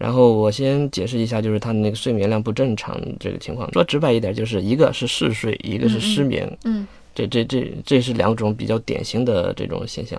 [0.00, 3.70] 然后我先解释一下，就是他的那个睡眠量不正常这个情况。
[3.70, 6.50] 说直白一点，就是一个是嗜睡，一个是失眠。
[6.64, 10.18] 嗯，这这这这是两种比较典型的这种现象。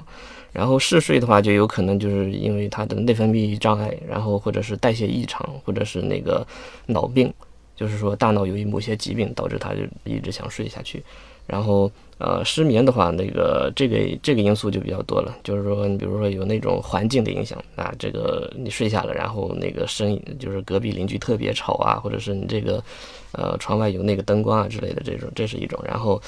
[0.53, 6.45] 然后嗜睡的话，就有可能就是因为他的内分泌障碍，然后或者是代谢异常，或者是那个
[6.85, 7.33] 脑病，
[7.75, 11.03] 就是说大脑由于某些疾病导致他就一直想睡下去。
[11.47, 11.91] 然后，
[12.23, 15.35] 呃，失眠的话，那个这个这个因素就比较多了。
[15.43, 22.83] 就是说，你比如说有那种环境的影响啊，这个你睡下了，然后那个声音就是隔壁邻居特别吵啊，或者是你这个，
[23.31, 25.81] 呃，窗外有那个灯光啊之类的这种，这是一种。
[25.83, 26.21] 然后，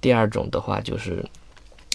[0.00, 1.24] 第二种的话就是，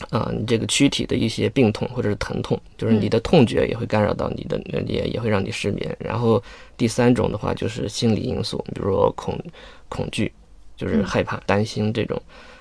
[0.10, 5.96] 啊，你这个躯体的一些病痛或者是疼痛，就是你的痛觉也会干扰到你的，也也会让你失眠。
[5.98, 6.44] 然后，
[6.76, 9.40] 第三种的话就是心理因素，比如说恐
[9.88, 10.30] 恐惧，
[10.76, 12.22] 就是害怕、担心这种。
[12.22, 12.52] 嗯，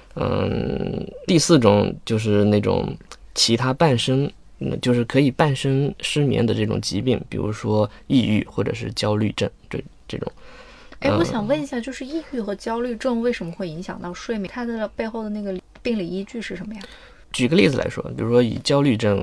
[1.27, 2.96] 第四种就是那种
[3.35, 10.31] 其他伴生，嗯，就是可以伴生失眠的这种疾病，比如说抑郁或者是焦虑症这这种。
[11.00, 14.50] 哎，我想问一下，就是抑郁和焦虑症为什么会影响到睡眠？
[14.53, 16.81] 它的背后的那个病理依据是什么呀？
[17.33, 19.18] 举个例子来说，比如说以焦虑症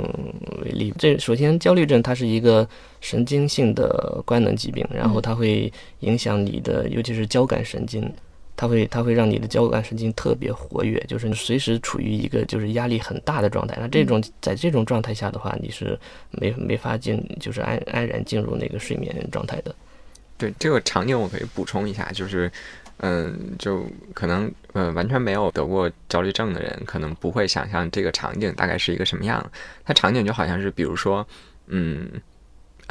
[0.63, 2.67] 为例，这首先焦虑症它是一个
[2.99, 8.11] 神经性的官能疾病，然后它会影响你的，尤其是交感神经。
[8.61, 13.75] 它会它会让你的交感神经特别活跃，就是你随时处于一个就是压力很大的状态。
[13.79, 19.73] 那这种在这种状态下的话，你是没没法进，就是安安然进入那个睡眠状态的。
[20.37, 22.51] 对这个场景，我可以补充一下，就是，
[22.97, 29.43] 嗯，就可能呃完全没有得过焦虑症的人，可能不会想象这个场景大概是一个什么样。
[29.83, 31.27] 它场景就好像是，比如说，
[31.65, 32.11] 嗯。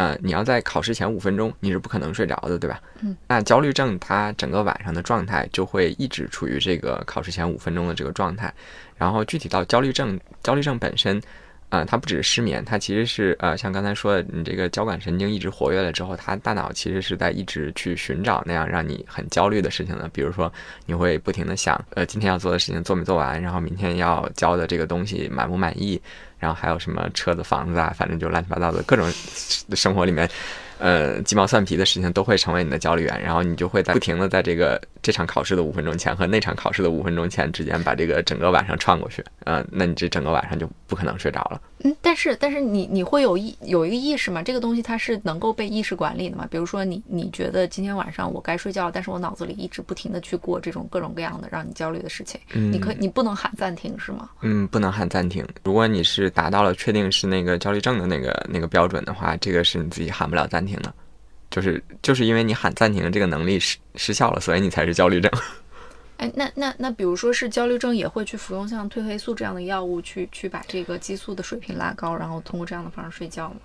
[0.01, 2.81] 呃，你要在考试前五分钟，你是不可能睡着的，对吧？
[3.03, 3.15] 嗯。
[3.29, 8.51] 那焦虑症，它整个晚上的状态就会一直处于这个考试前五分钟的这个状态。
[8.97, 11.21] 然后具体到焦虑症，焦虑症本身，
[11.69, 20.09] 呃，它不只是失眠，它其实是呃，像刚才说的，你这个交感神经一直活跃了之后，它大脑其实是在一直去寻找那样让你很焦虑的事情的。
[20.15, 20.51] 比如说，
[20.87, 26.01] 你会不停的想，呃，今天要做的事情做没做完，然后明天要交的这个东西满不满意。
[26.41, 29.09] 然后还有什么车子、房子啊，反正就乱七八糟的各种
[29.77, 30.29] 生活里面，
[30.81, 33.21] 呃，鸡毛蒜皮的事情都会成为你的焦虑源。
[33.23, 39.25] 然后你就会在不停的在这个这场考试的五分钟前和那场考试的五分钟前之间把这个整个晚上串过去。
[39.45, 41.61] 嗯，那你这整个晚上就不可能睡着了。
[41.83, 44.43] 嗯，但是但是你你会有意有一个意识吗？
[44.43, 46.47] 这个东西它是能够被意识管理的吗？
[46.51, 54.29] 比如说你你觉得今天晚上我该睡觉，但是我脑子里一直不停的去过这种各种各样的让你焦虑的事情，嗯你可你不能喊暂停是吗？
[54.43, 55.47] 嗯，不能喊暂停。
[55.65, 60.95] 如果你是达到了确定是那个焦虑症的那个那个标准的话，这个是你自己喊不了暂停的，
[61.51, 65.31] 就是就是因为你喊暂停的这个能力失失效了，所以你才是焦虑症。
[66.19, 73.57] 哎，那那那，比如说是焦虑症，也会去服用像褪黑素这样的药物，去去把这个激素的水平拉高，然后通过这样的方式睡觉吗？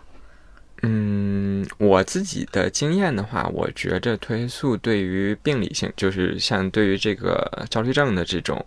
[0.83, 8.65] 嗯，我自己的经验的话，我觉着褪黑素对于病理性，就是像对于这个焦虑症的这种，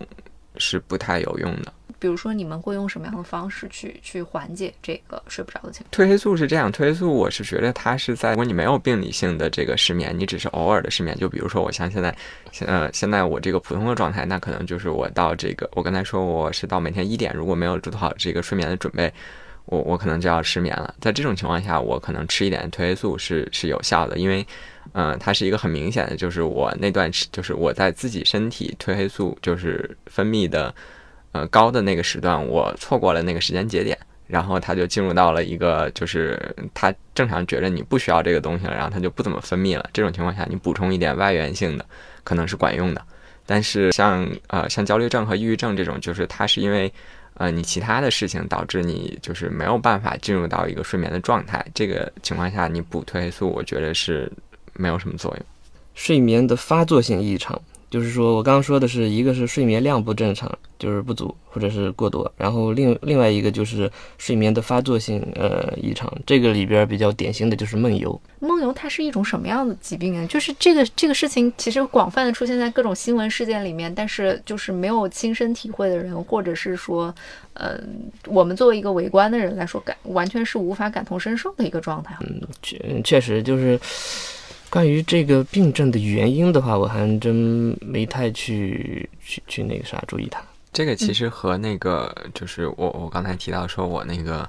[0.59, 1.73] 是不太有用的。
[1.97, 6.07] 比如说，你们会用什么样的方式去去缓解这个睡不着的情况？
[6.07, 12.15] 褪黑素是这样，褪黑素我是觉得它是在，如果你没有病理性的这个失眠，你只是偶尔的失眠，就比如说我像现在，
[12.65, 19.11] 呃，现在我这个普通的状态，那可能就是我到这个，我刚才说我是到每天一点，如果没有做好这个睡眠的准备，
[19.65, 20.95] 我我可能就要失眠了。
[21.01, 24.47] 在这种情况下，我可能吃一点褪黑素是是有效的，因为，
[24.93, 30.73] 嗯，它是一个很明显的，就是我那段时，就是我在自己身体褪黑素就是分泌的。
[31.31, 36.39] 呃，高的那个时段，我错过了那个时间节点，然后它就进入到了一个，就是
[36.73, 39.87] 它正常觉着你不需要这个东西了，然后它就不怎么分泌了。
[39.93, 41.85] 这种情况下，你补充一点外源性的，
[42.23, 43.01] 可能是管用的。
[43.45, 46.91] 但是像呃像焦虑症和抑郁症这种，就是它是因为
[47.35, 54.31] 呃你其他的事情导致你就是没有办法进入到一个睡眠的状态，这个情况下你补褪黑素，我觉得是
[54.79, 55.45] 没有什么作用。
[55.93, 57.61] 睡眠的发作性异常。
[57.89, 68.21] 就是说，我刚刚说的是一个是睡眠量不正常，就是不足或者是过多，然后另另外一个就是睡眠的发作性呃异常，这个里边比较典型的就是梦游。
[68.41, 70.23] 梦游它是一种什么样的疾病啊？
[70.27, 77.11] 就是这个这个事情其实广泛的出现在各种新闻事件里面，但是就是没有亲身体会的人，或者是说，
[77.55, 77.75] 呃，
[78.27, 82.15] 我们作为一个围观的人来说，感完全是无法感同身受的一个状态。
[82.21, 83.79] 嗯，确确实就是。
[84.69, 90.41] 关于这个病症的原因的话，我还真没太去去去那个啥注意它。
[90.71, 94.47] 这个其实和那个就是我我刚才提到说我那个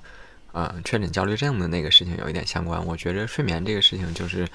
[0.53, 2.85] 呃确诊焦虑症的那个事情有一点相关。
[2.87, 4.47] 我觉着睡眠这个事情就是，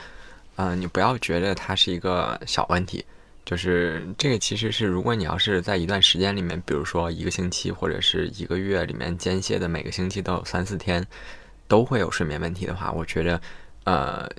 [0.58, 3.04] 嗯，你不要觉得它是一个小问题，
[3.44, 11.04] 就是这个其实是如果你要是在一段时间里面，比如说一个星期或者是一个月里面间歇的每个星期都有三四天
[11.68, 13.42] 都会有睡眠问题的话，我觉着
[13.86, 14.30] 呃。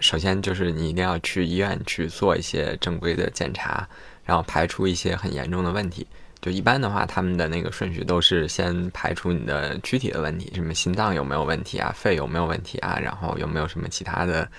[0.00, 3.86] 首先就是你一定要去医院去做一些正规的检查，
[4.24, 6.06] 然后排除一些很严重的问题。
[6.40, 14.50] 就一般的话，他们的那个顺序都是先排除你的躯体的问题，什么心脏有没有问题啊，肺有没有问题啊，然后有没有什么其他的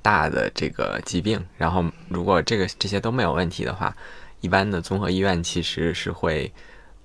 [0.00, 1.38] 大的这个疾病。
[1.58, 3.94] 然后如果这个这些都没有问题的话，
[4.40, 6.50] 一般的综合医院其实是会。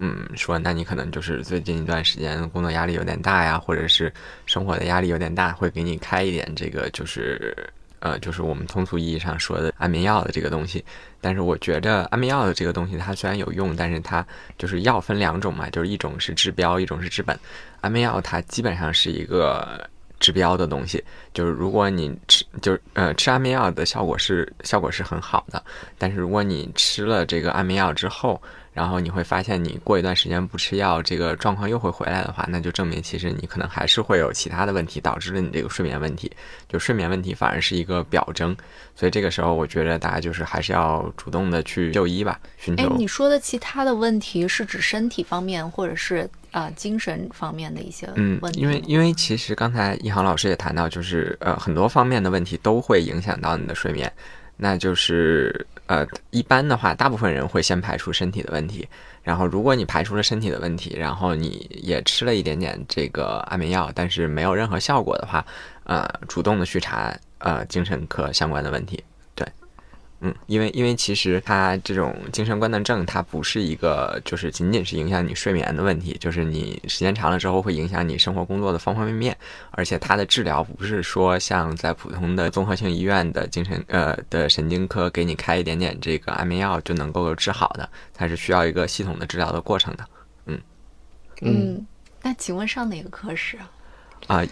[0.03, 4.11] 嗯，说那你可能就是最近一段时间工作压力有点大呀，或者是
[4.47, 7.55] 生活的压力有点大，会给你开一点这个就是
[8.01, 10.83] 呃，就是我们通俗意义上说的安眠药的这个东西。
[11.21, 14.25] 但是我觉着安眠药的这个东西它虽然有用，但是它
[14.57, 17.39] 就是药分两种嘛，就是一种是治标，一种是治本。
[17.79, 25.63] 安眠药它基本上是一个治标的东西，就是如果你吃就是呃吃安眠药的效果是效果是很好的，
[25.97, 28.41] 但是如果你吃了这个安眠药之后。
[28.73, 36.31] 然后你会发现，你过一段时间不吃药，这个状况又会回来的话，那就证明其实你可能还是会有其他的问题导致了你这个睡眠问题。
[36.69, 38.55] 就睡眠问题反而是一个表征，
[38.95, 42.85] 所以这个时候我觉得大家就是还是要主动的去就医吧，寻求。
[42.85, 48.07] 哎，你说的其他的问题是指身体方面，或者是啊精神方面的一些
[48.41, 48.61] 问题？
[48.61, 54.09] 嗯，因为因为其实刚才一航老师也谈到，就是呃很多方面的问题都会影响到你的睡眠，
[54.55, 55.67] 那就是。
[55.91, 58.87] 呃，一般的话，大部分人会先排除身体的问题，
[59.23, 65.45] 然后如果你排除了身体的问题，然后你也吃了一点点这个安眠药，但是没有任何效果的话，
[65.83, 69.03] 呃，主动的去查呃精神科相关的问题。
[70.23, 79.35] 嗯，因为因为其实它这种精神官能症，它不是一个就是仅仅是影响你睡眠的问题，就是你时间长了之后会影响你生活工作的方方面面，
[79.71, 90.05] 而且它的治疗不是说像在普通的综合性医院的精神呃的神经科给你开一点点这个安眠药就能够治好的，它是需要一个系统的治疗的过程的。
[90.45, 90.61] 嗯
[91.41, 91.87] 嗯，
[92.21, 93.71] 那请问上哪个科室啊？
[94.27, 94.45] 啊。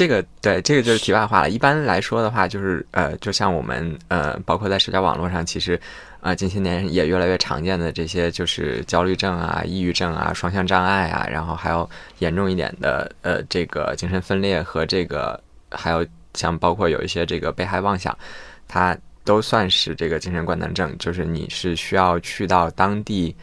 [0.00, 1.50] 这个对，这个就是题外话了。
[1.50, 5.78] 一般来说的话，就是呃，就像我们呃，包括在社交网络上，其实
[6.22, 11.86] 啊，近些年也越来越常见的这些，就是焦虑症啊、抑郁症啊、双向障碍啊，然后还有
[12.20, 15.38] 严重一点的呃，这个精神分裂和这个，
[15.70, 18.16] 还有像包括有一些这个被害妄想，
[18.66, 23.36] 它都算是这个精神官能症，就是你是需要去到当地。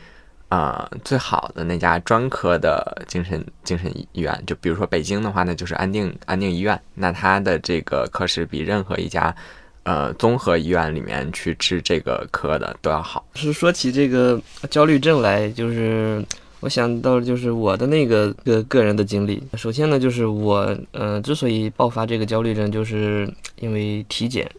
[0.49, 6.79] 啊，最好的那家专科的精神精神医院，就比如说北京的话，那就是安定安定医院。
[6.95, 9.35] 那它的这个科室比任何一家
[9.83, 13.25] 呃综合医院里面去治这个科的都要好。
[13.35, 16.23] 是说起这个焦虑症来，就是
[16.61, 19.43] 我想到就是我的那个个个人的经历。
[19.57, 23.29] 首先呢，就是我呃之所以爆发这个焦虑症，就是
[23.59, 24.49] 因为体检，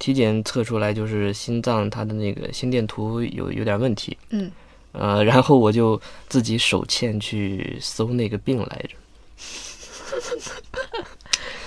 [0.00, 4.18] 体检测出来就是心脏它的那个心电图有有点问题。
[4.30, 4.50] 嗯。
[4.92, 8.94] 呃，然后我就自己手欠去搜那个病来着，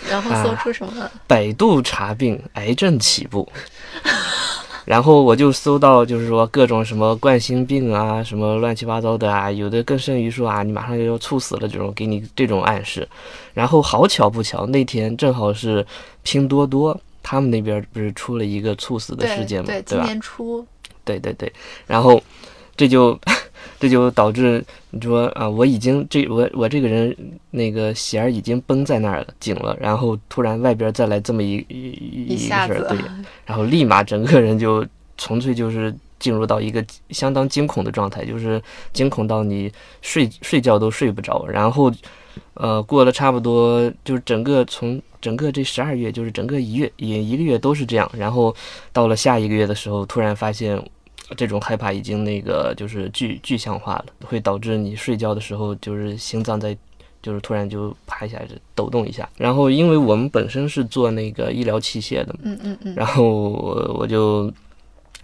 [0.10, 1.12] 然后搜出什么？
[1.26, 3.52] 百度查病，癌症起步。
[4.86, 13.10] 然后我就搜到，就是说各种什么冠心病啊，什么乱七八糟的啊，有的更甚于说啊，你马上就要猝死了这种，给你这种暗示。
[13.56, 15.84] 然后好巧不巧，那天正好是
[16.22, 19.84] 拼多多他们那边不是出了一个猝死的事件嘛，对吧？
[19.88, 20.64] 今年初。
[21.04, 21.52] 对对对，
[21.88, 22.22] 然后。
[22.78, 23.18] 这就，
[23.80, 27.16] 这就导致你说啊，我已经这我我这个人
[27.52, 32.98] 那个弦儿已经绷在那儿了，紧了，然后突然外边再来这么一一一事儿，对，
[33.46, 34.86] 然后立马整个人就
[35.18, 38.62] 纯粹就是进入到一个相当惊恐的状态，就是
[38.94, 41.92] 惊恐到你睡睡觉都睡不着，然后
[42.56, 48.56] 呃过了差不多就是整个从整个这十二月就是整个一月也一个月都是这样，然后
[48.92, 50.82] 到了下一个月的时候，突然发现。
[51.36, 56.78] 这种害怕已经那个就是具具象化了，会导致你睡觉的时候就是心脏在，
[57.22, 59.28] 就是突然就啪一下就抖动一下。
[59.38, 64.54] 然后因为我们本身是做那个医疗器械的，嗯嗯嗯，然后我我就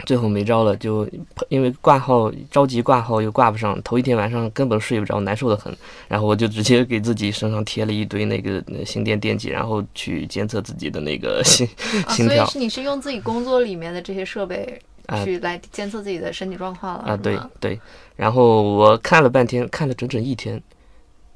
[0.04, 1.08] 最后没招了，就
[1.48, 5.72] 因为挂号着急挂号又挂不上，头一天晚上根本睡不着，难受的很。
[6.08, 11.64] 然后我就直接给自己身上贴了一堆那个心电电极，然后去监测自己的那个心
[12.08, 12.44] 心跳。
[12.44, 14.80] 所以是你是用自己工作里面的这些设备。
[15.24, 17.16] 去来监测自己的身体状况了啊！
[17.16, 17.80] 对对，
[18.16, 20.62] 然后我看了半天，看了整整一天，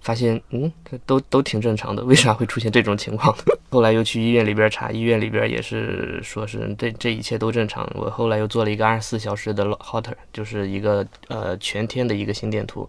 [0.01, 0.73] 发现嗯，
[1.05, 3.37] 都都挺正常的， 为啥会出现这种情况？
[3.71, 7.87] 后来又去医院里边查，医院里边也是说是这这一切都正常。
[7.95, 12.89] 我后来又做了一个二十四小时的 Holter，就是一个呃全天的一个心电图，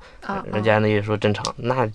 [0.52, 1.44] 人家呢也说正常。
[1.58, 1.90] 那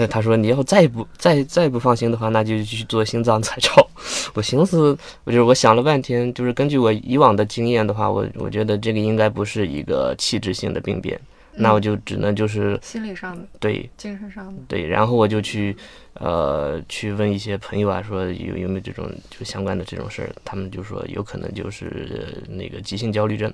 [0.00, 3.84] 那他说你要再不再再不放心的话，那就去做心脏彩超。
[4.32, 11.20] 我寻思，我就是我想了半天，就是根据我以往的经验的话，我我觉得这个应该不是一个器质性的病变，
[11.54, 15.76] 那我就只能就是心理上的对精神上的对，然后我就去
[16.14, 23.52] 呃去问一些朋友啊，说有有没有这种就相关的这种事儿，他们就说有可能就是那个急性焦虑症，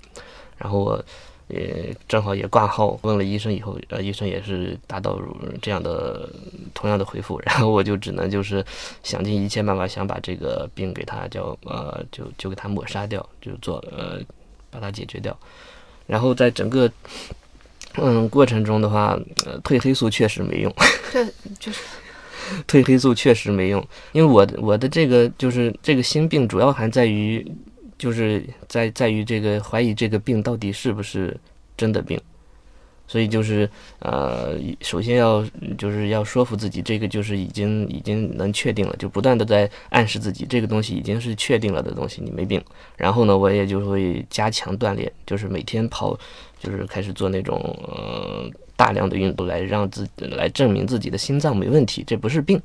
[0.58, 1.02] 然后我。
[1.48, 5.20] 也正好也挂号问了医生以后，呃，医生也是达到
[5.60, 6.28] 这样的
[6.72, 8.64] 同样的回复， 然后我就只能就是
[9.02, 14.18] 想尽一切办法想把这个病给他叫呃就就给他抹杀掉，就做呃
[14.70, 15.38] 把它解决掉。
[16.06, 16.90] 然后在整个
[17.96, 20.74] 嗯过程中的话，呃，褪黑素确实没用。
[21.12, 21.26] 对，
[21.60, 21.82] 就是
[22.66, 27.46] 褪黑素确实没用，因为我的我的这个就是这个心病主要还在于。
[28.04, 31.34] 就是在在于这个怀疑这个病到底是不是
[31.74, 32.20] 真的病，
[33.06, 33.66] 所以就是
[34.00, 35.42] 呃，首先要
[35.78, 42.62] 就是要说服自己，这个就是已经已经能确定了，就不断的在暗示自己，这个东西已经是确定了的东西，你没病。
[42.98, 46.14] 然后呢，我也就会加强锻炼，就是每天跑，
[46.58, 47.58] 就是开始做那种
[47.88, 52.60] 呃大量的运动，来让自己来证明自己的心脏没问题，这不是病。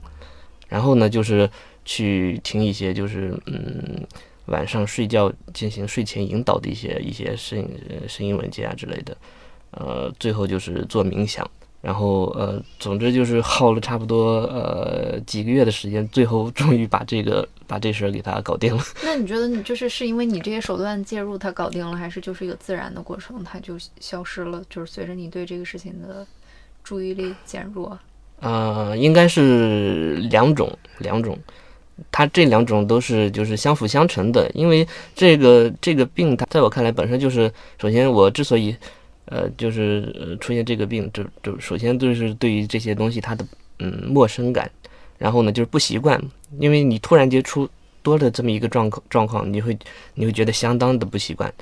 [0.68, 1.50] 然后呢，就是
[1.86, 4.06] 去听一些就是嗯。
[4.50, 7.68] 晚上睡觉进行睡前引导的一些一些声
[8.08, 9.18] 声音文件啊之类的，
[9.72, 11.50] 呃，最后就是做冥想，
[11.82, 18.84] 然后呃，总之就是耗了差不多呃几个月的时间，最后终于把这个把这事儿给他搞定了。
[19.04, 24.62] 那你觉得你就是是因为你这些手段介入，它搞定了，还是就是一个自然的过程，它就消失了？
[24.70, 26.26] 就是随着你对这个事情的
[26.84, 27.98] 注意力减弱。
[28.42, 31.38] 呃，应该是两种，两种，
[32.12, 38.76] 它这两种都是就是相辅相成的，因为这个这个病，它在我看来本身就是，首先我之所以，
[39.26, 43.46] 呃，就是呃出现这个病，就就首先就是对于这些东西它的
[43.80, 44.70] 嗯陌生感，
[45.18, 46.22] 然后呢就是不习惯，
[46.60, 47.70] 因为你突然间出
[48.02, 49.78] 多了这么一个状况状况，你会
[50.14, 51.54] 你会觉得相当的不习惯。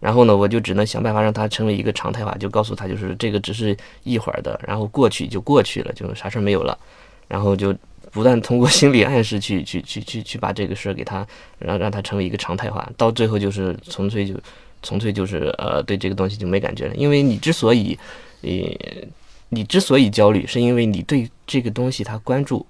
[0.00, 6.76] 然后呢，我就只能想办法让它成为一个常态化，就告诉他，就是这个只是一会儿的，然后过去就过去了，就啥事儿没有了。
[7.28, 7.72] 然后就
[8.12, 11.26] 不断通过心理暗示去去去去去把这个事儿给他，
[11.58, 14.38] 让让他成为一个常态化，到最后就是纯粹就
[14.82, 16.94] 纯粹就是呃对这个东西就没感觉了。
[16.94, 17.98] 因为你之所以，
[18.42, 18.50] 呃，
[19.48, 22.66] 你之所以焦虑，是因为你对这个东西它关注，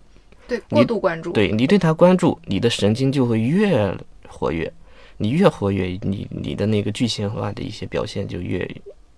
[0.47, 1.33] 对，过度关注。
[1.33, 3.93] 对你对它关注，你的神经就会越
[4.29, 4.73] 活跃。
[5.19, 8.59] 你越活跃，你你的那个具象化的一些表现就越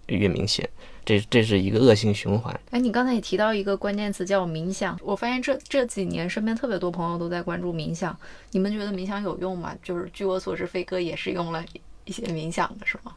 [0.06, 0.68] 越明显，
[1.04, 2.58] 这这是一个恶性循环。
[2.70, 8.16] 哎，你刚才也提到一个关键词叫冥想，我发现这这几年身边特别多朋友都在关注冥想，
[8.50, 9.74] 你们觉得冥想有用吗？
[9.82, 11.64] 就是据我所知，飞哥也是用了
[12.04, 13.14] 一些冥想的，是吗？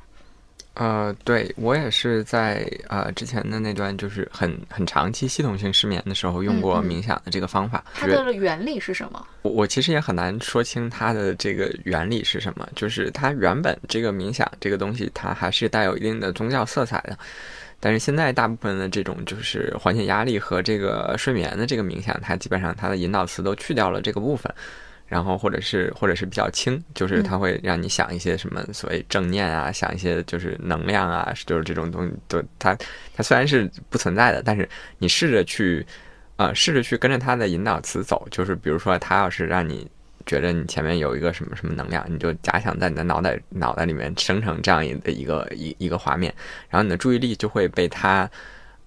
[0.80, 7.84] 呃，对我也是在呃之前的那段就是很很长期系统性失眠的时候用过冥想的这个方法。
[7.96, 9.26] 它的原理是什么？
[9.42, 12.70] 我我其实也很难说清它的这个原理是什么。
[12.76, 17.18] 就是它原本这个冥想这个东西，它还是带有一定的宗教色彩的。
[17.80, 24.54] 但是现在大部分的这种就是缓解压力和这个睡眠的这个冥想，它基本上它的引导词都去掉了这个部分。
[25.08, 32.78] 然后或者是或者是比较轻，就是它会让你想一些什么所谓正念啊，想一些就是能量啊，就是这种东西，都它
[33.16, 35.86] 它虽然是不存在的，但是你试着去，
[36.36, 39.90] 呃，试着去跟着它的引导词走，就是比如说它要是让你
[40.26, 46.34] 觉得你前面有一个什么什么能量，你就假想在你的脑袋脑袋里面生成这样一的一个一一个画面，
[46.70, 48.30] 然后你的注意力就会被它。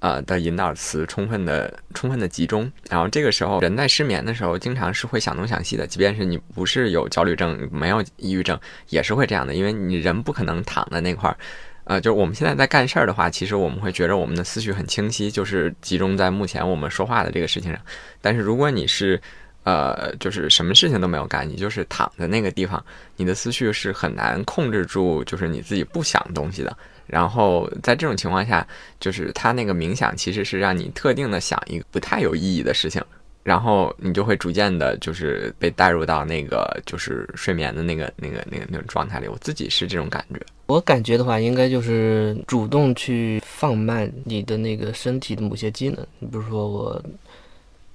[0.01, 11.37] 呃的引导词充分的充分的集中，然后这个时候人在失眠的时候，经常是会想东想西的，即便是你不是有焦虑症，没有抑郁症，也是会这样的，因为你人不可能躺在那块儿，
[11.85, 17.81] 呃，就是我们现在在干事儿的话，其实我们会觉得我们的思绪很清晰，就是集中在目前我们说话的这个事情上，
[18.21, 19.21] 但是如果你是
[19.65, 22.83] 呃，就是什么事情都没有干，你就是躺在那个地方，
[23.17, 26.75] 你的思绪是很难控制住，就是你自己不想东西的。
[27.11, 28.65] 然后在这种情况下，
[29.01, 33.03] 就是他那个冥想其实是让你特定的想一个不太有意义的事情，
[33.43, 39.27] 然后你就会逐渐的，就是被带入到那个就是睡眠的那个那个那个那种状态里。
[39.27, 40.41] 我自己是这种感觉。
[40.67, 45.97] 我感觉的话，应该就是主动去放慢你的那个身体的某些机能。
[46.21, 47.03] 比如说，我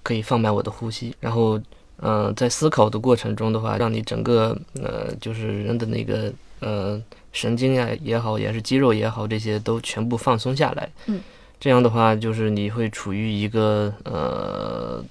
[0.03, 1.57] 可以放慢我的呼吸，然后
[2.01, 7.01] 嗯，在思考的过程中的话，让你整个呃，就是人的那个呃。
[7.35, 10.89] 神经呀也好，也是肌肉也好，这些都全部放松下来。
[11.07, 11.19] 嗯，
[11.59, 15.03] 这样的话，就是你会处于一个呃，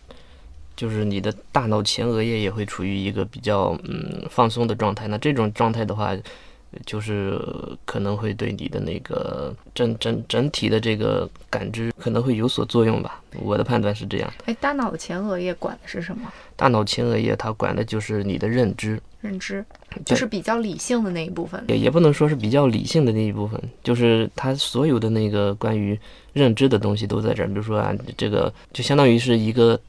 [0.74, 5.06] 就是你的大脑前额叶也会处于一个比较嗯放松的状态。
[5.06, 6.16] 那这种状态的话，
[6.86, 7.38] 就是
[7.84, 13.22] 可能会对你的那个整整整体的这个感知可能会有所作用吧。
[13.38, 14.32] 我的判断是这样。
[14.46, 16.32] 哎，大脑前额叶管的是什么？
[16.56, 18.98] 大脑前额叶它管的就是你的认知。
[19.24, 19.64] 认知
[20.04, 25.98] 就是比较理性的那一部分，也也不能说是比较理性的那一部分，就是它所有的那个关于
[26.34, 27.46] 认知的东西都在这儿。
[27.46, 29.80] 比如说啊，这个就相当于是一个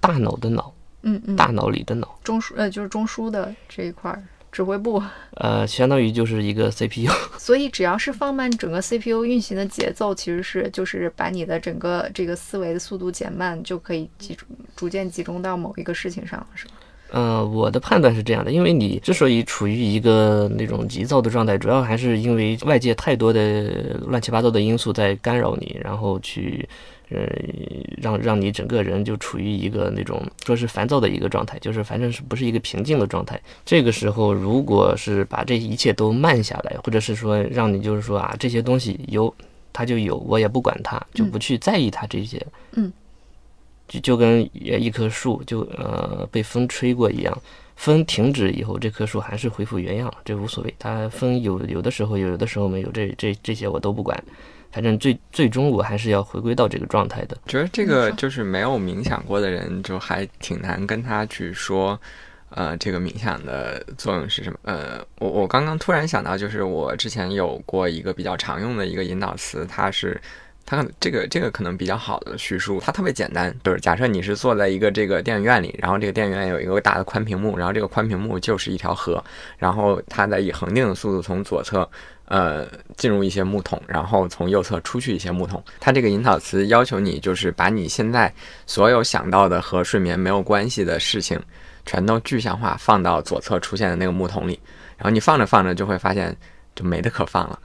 [0.00, 0.72] 大脑的脑，
[1.02, 4.18] 嗯嗯，大脑里的脑，中枢呃就是中枢的这一块
[4.50, 5.02] 指挥部，
[5.36, 7.12] 呃，相当于就是一个 CPU。
[7.38, 16.72] 所以只要是放慢整个 CPU 运行的节奏，其实是就是把你的整个这个思维的速度减慢，就可以集中逐渐集中到某一个事情上了，是吗？
[17.12, 26.68] 嗯，我的判断是这样的，因为你之所以处于一个那种急躁的状态，主要还是因为外界太多的乱七八糟的因素在干扰你，然后去，
[27.08, 27.26] 呃，
[28.00, 33.40] 让让你整个人就处于一个那种说是烦躁的一个状态，就是反正是不是一个平静的状态。
[33.64, 39.34] 这个时候，如果是把这一切都慢下来，或者是说让你就是说啊，这些东西有
[39.72, 42.40] 它就有，我也不管它，就不去在意它这些，
[42.72, 42.92] 嗯。
[43.90, 47.42] 就就跟一棵树就呃被风吹过一样，
[47.74, 50.72] 风停止以后，这棵树还是恢复原样，这无所谓。
[50.78, 54.16] 它风有有的时候有，有的时候没有，这这这些我都不管，
[54.70, 57.36] 反正最最终我还是要回归到这个状态的。
[57.46, 62.00] 觉得这个就是没有冥想过的人，就还挺难跟他去说，
[62.50, 64.58] 呃，这个冥想的作用是什么？
[64.62, 70.20] 呃，我我刚刚突然想到，就是我之前有过一个比较常用的一个引导词，它是。
[70.64, 79.22] 它这个这个可能比较好的叙述，它特别简单，就是假设你是坐在一个这个电影院里，然后这个电影院有一个大的宽屏幕，然后这个宽屏幕就是一条河，
[79.58, 81.88] 然后它在以恒定的速度从左侧
[82.26, 85.60] 呃进入一些木桶，然后从右侧出去一些木桶。
[85.80, 88.32] 它这个引导词要求你就是把你现在
[88.64, 91.40] 所有想到的和睡眠没有关系的事情，
[91.84, 94.60] 全都具象化放到左侧出现的那个木桶里，
[94.96, 96.36] 然后你放着放着就会发现
[96.76, 97.58] 就没得可放了。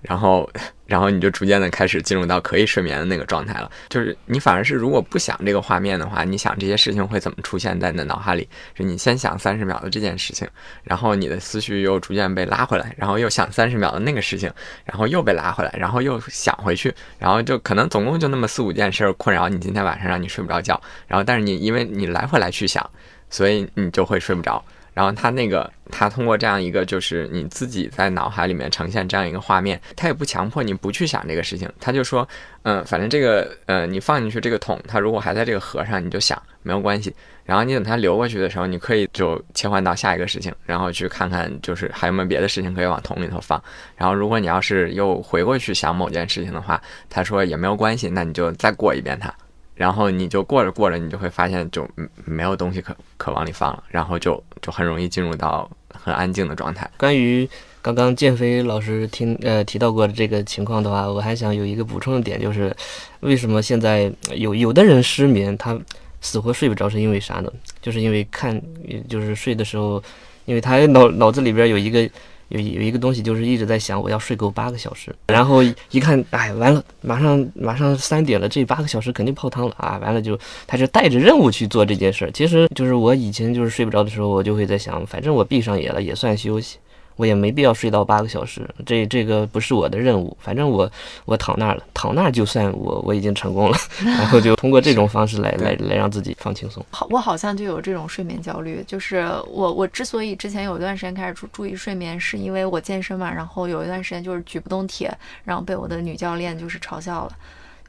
[0.00, 0.48] 然后，
[0.86, 3.70] 然后你就逐渐的开始进入到可以睡眠的那个状态了。
[3.88, 8.48] 就是你反而是如果不想这个画面的话，你想这些事情会怎么出现在你的脑海里？
[8.74, 10.48] 是你先想三十秒的这件事情，
[10.82, 14.50] 然后你的思绪又逐渐被拉回来，然后又想三十秒的那个事情，
[14.84, 20.80] 然后又被拉回来，然后又想回去，然后就可能总共就那么四五件事困扰你今天晚上让你睡不着觉。
[21.06, 22.90] 然后但是你因为你来回来去想，
[23.28, 24.64] 所以你就会睡不着。
[25.00, 32.28] 然后他那个，他通过这样一个，就是你自己在脑海里面呈现这样一个画面，他也不强迫你不去想这个事情，他就说，
[32.64, 37.14] 嗯，反正这个，呃，你放进去这个桶，它如果还在这个盒上，你就想没有关系。
[37.46, 43.58] 然后你等它流过去的时候，你可以就切换到下一个事情，然后去看看就是还有没有别的事情可以往桶里头放。
[43.96, 46.78] 然后如果你要是又回过去想某件事情的话，
[47.08, 49.34] 他说也没有关系，那你就再过一遍它。
[49.80, 51.88] 然后你就过着过着，你就会发现就
[52.26, 56.86] 没有东西可可往里放了，然后就就很容易进入到很安静的状态。
[56.98, 57.48] 关于
[57.80, 62.76] 刚刚建飞老师听呃提到过的这个情况的话，我还想有一个补充的点，就是
[63.20, 65.74] 为什么现在有有的人失眠，他
[66.20, 67.50] 死活睡不着，是因为啥呢？
[67.80, 68.60] 就是因为看，
[69.08, 70.02] 就是睡的时候，
[70.44, 72.06] 因为他脑脑子里边有一个。
[72.50, 79.98] 有有一个东西就是一直在想，我要睡够八个小时，然后一看，哎，完了，马上马上三点了，这八个小时肯定泡汤了啊！
[80.02, 82.30] 完了就他就带着任务去做这件事。
[82.34, 86.78] 其实就是我以前就是睡不着的时候，我就会在想，反正我闭上眼了也算休息。
[87.20, 90.34] 我也没必要睡到八个小时，这这个不是我的任务。
[90.40, 90.90] 反正我
[91.26, 93.76] 我躺那儿了，躺那儿就算我我已经成功了。
[94.00, 96.82] 然后就通过这种方式来 来来让自己放轻松。
[96.90, 98.82] 好，我好像就有这种睡眠焦虑。
[98.86, 105.12] 就是我我之所以之前有一段时间开始注注意睡眠，是因为我健身嘛，然后有一段时间就是举不动铁，
[105.44, 107.32] 然后被我的女教练就是嘲笑了。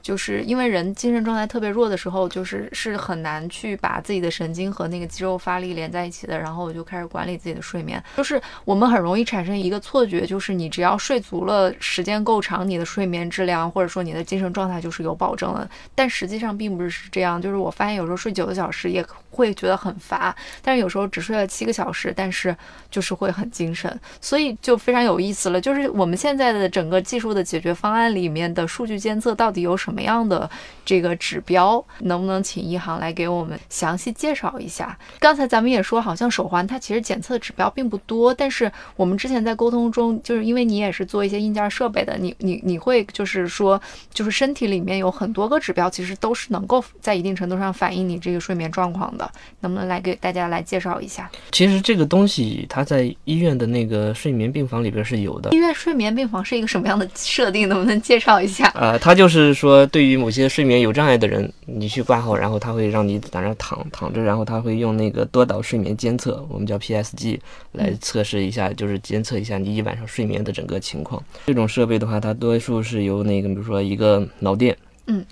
[0.02, 6.38] 就是因为人精神状态特别弱的时候，就是是很难去把自己的神经和那个肌肉发力连在一起的。
[6.38, 8.04] 然后我就开始管理自己的睡眠。
[8.18, 15.70] 就是我们很容易产生一个错觉，就是你只要睡足了，时间够长，你的睡眠质量或者说你的精神状态就是有保证的。
[15.94, 17.42] 但实际上并不是这样。
[17.42, 22.56] 就是我发现有时候睡九个小时也会觉得很乏，但是有时候只睡了七个小时，但是
[22.90, 24.00] 就是会很精神。
[24.20, 25.62] 所以就非常有意思了。
[25.62, 29.91] 就是我们现在的整个技术的解决方案里面的数据监测到底有什么？
[29.92, 30.50] 什么样的
[30.86, 34.98] 这个指标，能不能请一航来给我们详细介绍一下？
[35.20, 43.80] 刚才咱们也说，好像手环它其实检测指标并不多，但是我们之前在沟通中，就是因为你也是做一些硬件设备的，你你你会就是说，
[44.14, 49.30] 就是身体里面有很多个指标，其实都是能够在一定程度上反映你这个睡眠状况的，
[49.60, 51.30] 能不能来给大家来介绍一下？
[51.52, 55.50] 其实这个东西它在医院的那个睡眠病房里边是有的。
[55.52, 57.68] 医院睡眠病房是一个什么样的设定？
[57.68, 58.72] 能不能介绍一下？
[58.74, 59.81] 呃，它就是说。
[59.88, 67.40] 对于某些睡眠有障碍的人，你去挂号，然后他会让你在那躺躺着，然后他会用那个多导睡眠监测，我们叫 PSG
[67.74, 71.24] 来测试一下，就是监测一下你一晚上睡眠的整个情况。
[71.46, 74.78] 这种设备的话，它多数是由那个，比如说一个脑电，
[75.08, 75.26] 嗯，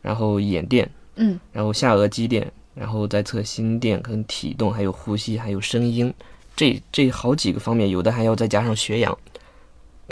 [0.00, 6.12] 然后眼电，嗯，然后下颚肌电，然后再测心电跟体动，还有呼吸，还有声音，
[6.54, 9.16] 这这好几个方面，有的还要再加上血氧。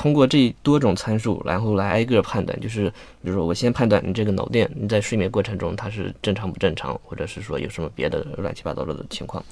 [0.00, 2.88] 通过这多种参数，然后来挨个判断，就是
[3.22, 9.44] 比如说，我先判断你这个脑电，你在睡眠过程中它是正常不正常，或者是说有什么别的乱七八糟的情况。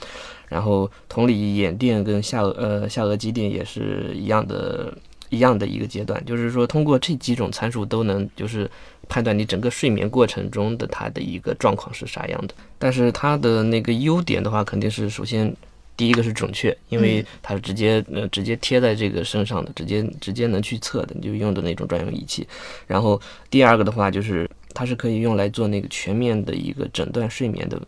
[0.48, 4.90] 然后同理，眼电跟下颚呃下颚肌电也是一样的，
[5.28, 8.70] 一样的一个阶段，就是说通过这几种参数都能就是
[9.06, 12.54] 判断你整个睡眠过程中的它的一个状况是啥样的。
[12.78, 15.54] 但是它的那个优点的话，肯定是首先。
[15.98, 22.46] 第一个是准确，因为它是直接呃直接贴在这个身上的，直接直接能去测的，你就用的那种专用仪器。
[22.86, 23.20] 然后
[23.50, 27.82] 第二个的话，就是它是可以用来做那个全面的一个诊断睡眠的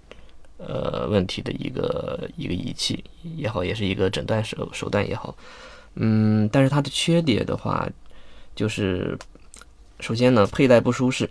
[0.58, 3.04] 呃问题的一个一个仪器
[3.36, 5.36] 也好，也是一个诊断手手段也好。
[5.94, 7.88] 嗯，但是它的缺点的话，
[8.56, 9.16] 就是
[10.00, 11.30] 首先呢佩戴不舒适。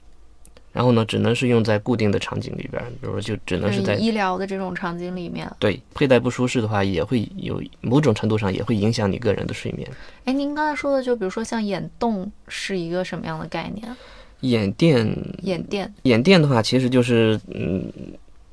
[0.79, 5.45] 然后呢，只能是用在固定的场景里边，比如说就只能是在医疗的这种场景里面。
[5.59, 9.85] 对，佩戴不舒适的话，也会有某种程度上也会影响你个人的睡眠。
[10.23, 13.93] 哎，您刚才说的，就比如说像眼动是一个什么样的概念？
[14.39, 15.05] 眼电，
[15.41, 17.83] 眼电，眼电的话，其实就是嗯，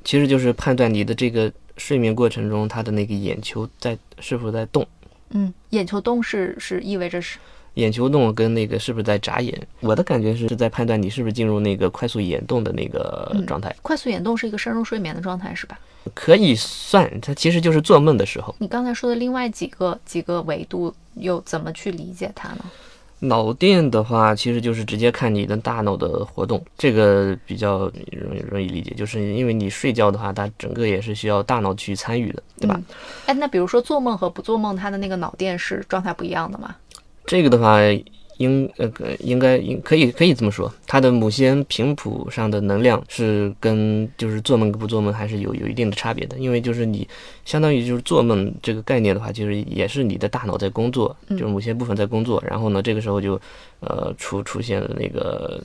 [0.03, 4.85] 其实就是判断你的这个睡眠过程中，他的那个眼球在是否在动。
[5.31, 7.39] 嗯，眼球动是是意味着是。
[7.77, 9.59] 眼球动跟那个是不是在眨眼。
[9.81, 13.75] 我的感觉是是在判断你是不是进入那个快速眼动的那个状态。
[13.81, 15.79] 快速眼动是一个深入睡眠的状态，是吧？
[16.15, 18.55] 可以算，它其实就是做梦的时候。
[18.59, 22.65] 你刚才说的另外几个几个维度，又怎么去理解它呢？
[23.19, 32.81] 脑电的话，其实就是直接看你的大脑的活动，这个比较容易容易理解，就是因为你睡觉的话，它整个也是需要大脑去参与的，对吧？
[33.25, 36.77] 哎，那比如说做梦和不做梦，它的那个脑电是状态不一样的吗？
[37.27, 37.79] 这个的话。
[38.39, 38.87] 应呃
[39.19, 47.09] 应该应可以可以这么说，它的某些频谱上的能量是跟就是做梦跟不做梦还是有有一定的差别的，因为就是你
[47.47, 53.41] 相当于就是做梦这个概念的话，就是也是你的大脑在工作，就是某些部分在工作，然后呢这个时候就
[53.81, 55.59] 呃出出现了那个，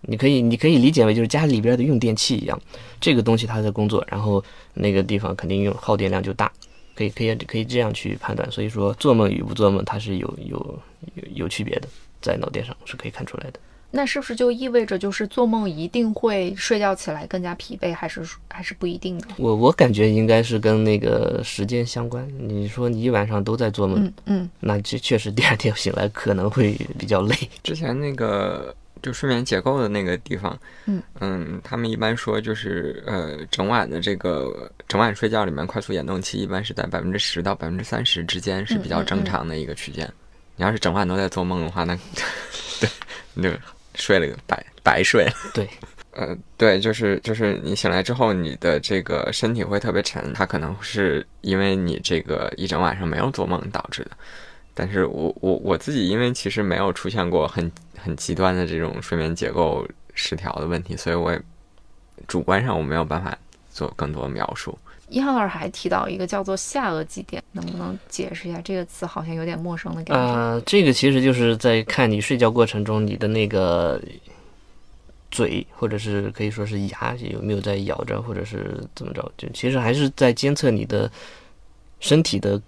[0.00, 2.58] 你可以你可以理解为就是家里边的用电器一样，
[2.98, 4.42] 这个东西它在工作，然后
[4.72, 6.50] 那个地方肯定用耗电量就大。
[6.96, 10.80] 可以可以可以这样去判断，所以说做梦与不做梦它是有有
[11.14, 11.88] 有有区别的，
[12.20, 13.60] 在脑电上是可以看出来的。
[13.92, 19.26] 那是不是就意味着就是做梦一定会睡觉起来更加疲惫，还是还是不一定的？
[19.36, 22.26] 我我感觉应该是跟那个时间相关。
[22.38, 27.36] 你说你一晚上都在做梦，嗯嗯，那这确实第二天醒来可能会比较累。
[27.62, 28.74] 之前那个。
[29.06, 40.12] 就睡眠结构的那个地方，嗯嗯，他们一般说就是呃，整晚的这个整晚睡觉里面快速眼动期一般是在百分之十到百分之三十之间是比较正常的一个区间。
[40.56, 41.96] 你要是整晚都在做梦的话，那
[42.80, 42.90] 对，
[43.34, 43.50] 你就
[43.94, 45.24] 睡了个白白睡。
[45.54, 45.68] 对，
[46.10, 54.10] 呃，对，就是就是你醒来之后，你的这个身体会特别沉，它可能是因为你这个一整晚上没有做梦导致的。
[54.76, 57.68] 但是我我我自己因为其实没有出现过很。
[57.98, 61.42] 很极端的这种睡眠结构失调的问题，所以我也
[62.28, 63.36] 主观上我没有办法
[63.72, 64.78] 做更多的描述。
[65.08, 69.04] 一号老师还提到一个叫做下颚肌点，能不能解释一下这个词？
[69.04, 70.22] 好像有点陌生的感觉。
[70.22, 74.00] 呃，这个其实就是在看你睡觉过程中，你的那个
[75.32, 81.10] 嘴或者是可以说是牙有没有在咬着，或者是怎么着，就其实还是在监测你的
[81.98, 82.60] 身体的。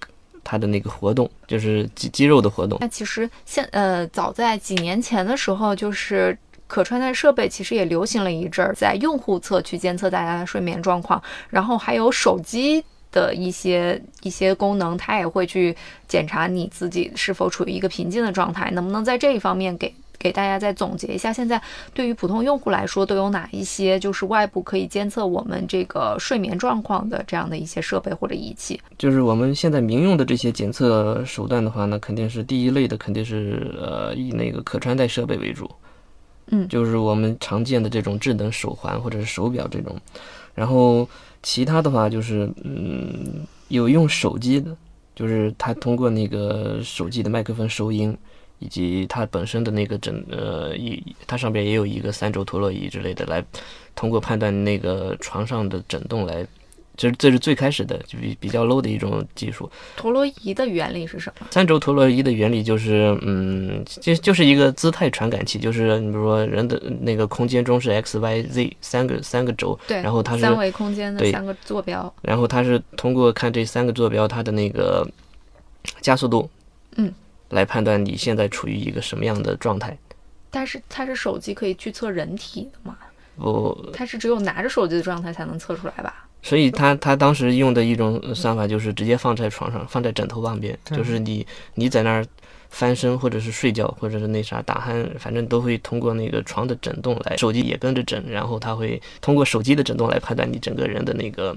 [0.44, 2.78] 它的那个活动就是肌肌肉的活动。
[2.80, 6.36] 那其实现呃，早在几年前的时候，就是
[6.66, 15.76] 可穿戴设备其实也流行了一阵儿，在用户侧去监测大家的睡眠状况，然后还有手机的一些一些功能，它也会去
[16.06, 19.94] 检查你自己是否处于一个平静的状态，能不能在这一方面给。
[20.18, 21.62] 给大家再总结一下，现在
[21.94, 28.80] 对于普通用户来说，都有哪一些就是外部可以监测我们这个睡眠状况的这样的一些设备或者仪器？
[28.98, 35.70] 就是我们现在民用的这些检测手段的话呢，肯定是第一类的，肯定是呃以那个可穿戴设备为主，
[36.48, 39.94] 嗯，就是我们常见的这种智能手环或者是手表这种。
[40.54, 41.08] 然后
[41.44, 44.76] 其他的话就是嗯有用手机的，
[45.14, 48.16] 就是它通过那个手机的麦克风收音。
[48.58, 53.44] 以及它本身的那个整呃一，它上边也有一个三轴陀螺仪之类的，来
[53.94, 56.46] 通过判断那个床上的震动来，
[56.96, 59.70] 这这是最开始的就比比较 low 的一种技术。
[59.96, 61.46] 陀螺仪的原理是什么？
[61.50, 75.08] 三轴陀螺仪的原理就是，嗯，就就是一个姿态传感器，就是你比如说人的那个空间中是 x y z 三个三个轴，对，然后它是三维空间的三个坐标，然后它是通过看这三个坐标它的那个
[76.00, 76.50] 加速度，
[76.96, 77.12] 嗯。
[77.50, 79.96] 来判断你现在处于一个什么样的状态，
[80.50, 82.96] 但是它是手机可以去测人体的吗？
[83.36, 86.26] 不，它是只有拿着手机的状态才能测出来吧？
[86.42, 92.24] 所以他他当时用的一种算法就是直接放在床上，放在枕头旁边，就是你你在那儿
[92.68, 101.56] 翻身或者是睡觉或者是那啥打鼾，反正都会通过那个床的震动来，手机也跟着震，然后他会通过手机的震动来判断你整个人的那个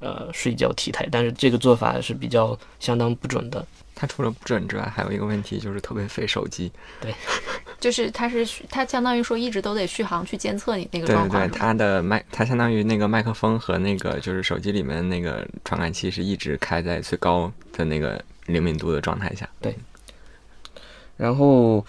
[0.00, 3.64] 呃睡觉体态，但是这个做法是比较相当不准的。
[3.94, 6.72] 它除了不准之外，还有一个问题就是特别费手机。
[7.02, 7.14] 对，
[7.78, 11.46] 就是它是它相当于说一直都得续航去监测你那个状况。
[11.46, 19.46] 对对，它的麦它相当于那个麦克风和那个就是手机里面那个传感器是一直开在最高的那个灵敏度的状态下。
[19.60, 19.76] 对。
[21.18, 21.84] 然后，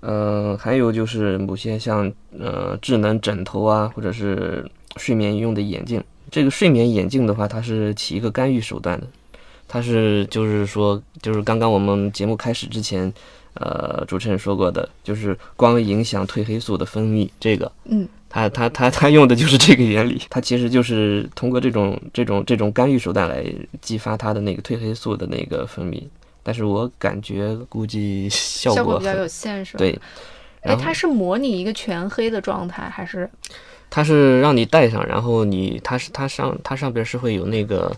[0.00, 6.04] 呃，还有就是某些像呃智能枕头啊，或者是睡眠用的眼镜。
[6.30, 9.06] 这个睡眠眼镜的话，它是起一个干预手段的。
[9.66, 13.12] 它是就是说，就是刚刚我们节目开始之前，
[13.54, 23.44] 呃，主持人说过的，就是光影响褪黑素的分泌，这个，嗯，它它它它用的就是这个原理，它其实就是通过这种这种这种干预手段来
[23.80, 26.02] 激发它的那个褪黑素的那个分泌，
[26.42, 29.78] 但是我感觉估计效果比较有限，是吧？
[29.78, 29.98] 对，
[30.60, 33.28] 哎，它是模拟一个全黑的状态，还是？
[33.94, 37.94] 它是让你戴上，然后你它是它上它上边是会有那个。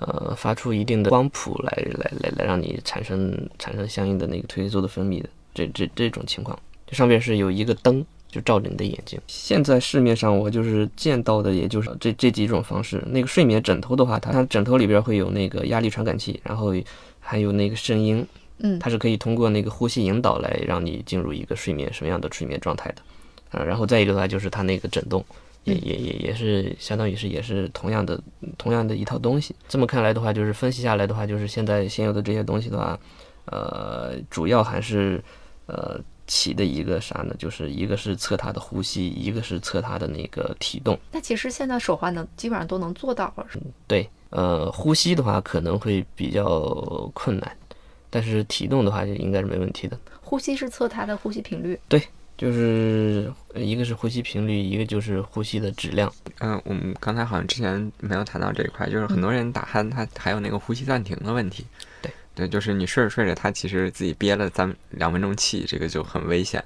[0.00, 5.28] 呃，发出一定的光谱来来来来，让你产生产生相应的那个褪黑素的分泌的。
[5.52, 9.20] 这这这种情况，这上面是有一个灯，就照着你的眼睛。
[9.26, 13.02] 现在市面上我就是见到的，也就是这这几种方式。
[13.08, 16.72] 那个睡眠枕头的话，它它枕头里边会有那个压力传感器，然后
[17.18, 18.24] 还有那个声音，
[18.58, 23.02] 嗯它是可以通过那个呼吸引导来让你进入一个睡眠什么样的睡眠状态的。
[23.50, 25.24] 啊，然后再一个的话就是它那个震动，
[25.64, 28.20] 也也也也是相当于是也是同样的
[28.56, 29.54] 同样的一套东西。
[29.68, 32.98] 这么看来的话，就是分析下来的话，就是现在现有的这些东西的话，
[33.46, 35.22] 呃，主要还是
[35.66, 37.34] 呃起的一个啥呢？
[37.38, 40.98] 就是一个是测它的呼吸，一个是测它的那个体动。
[41.10, 43.64] 那其实现在手环能基本上都能做到了，是吗？
[43.86, 47.56] 对，呃，呼吸的话可能会比较困难，
[48.10, 49.98] 但是体动的话就应该是没问题的。
[50.20, 51.80] 呼吸是测它的呼吸频率，
[52.38, 56.10] 就是呃一个是呼吸频率，一个就是呼吸的质量。
[56.38, 61.66] 嗯，我们刚才好像之前没有谈到这一块，就是很多人打鼾，他还有那个呼吸暂停的问题。
[62.00, 66.64] 对，对，就是你睡着睡着，他其实自己憋了三两分钟气，这个就很危险。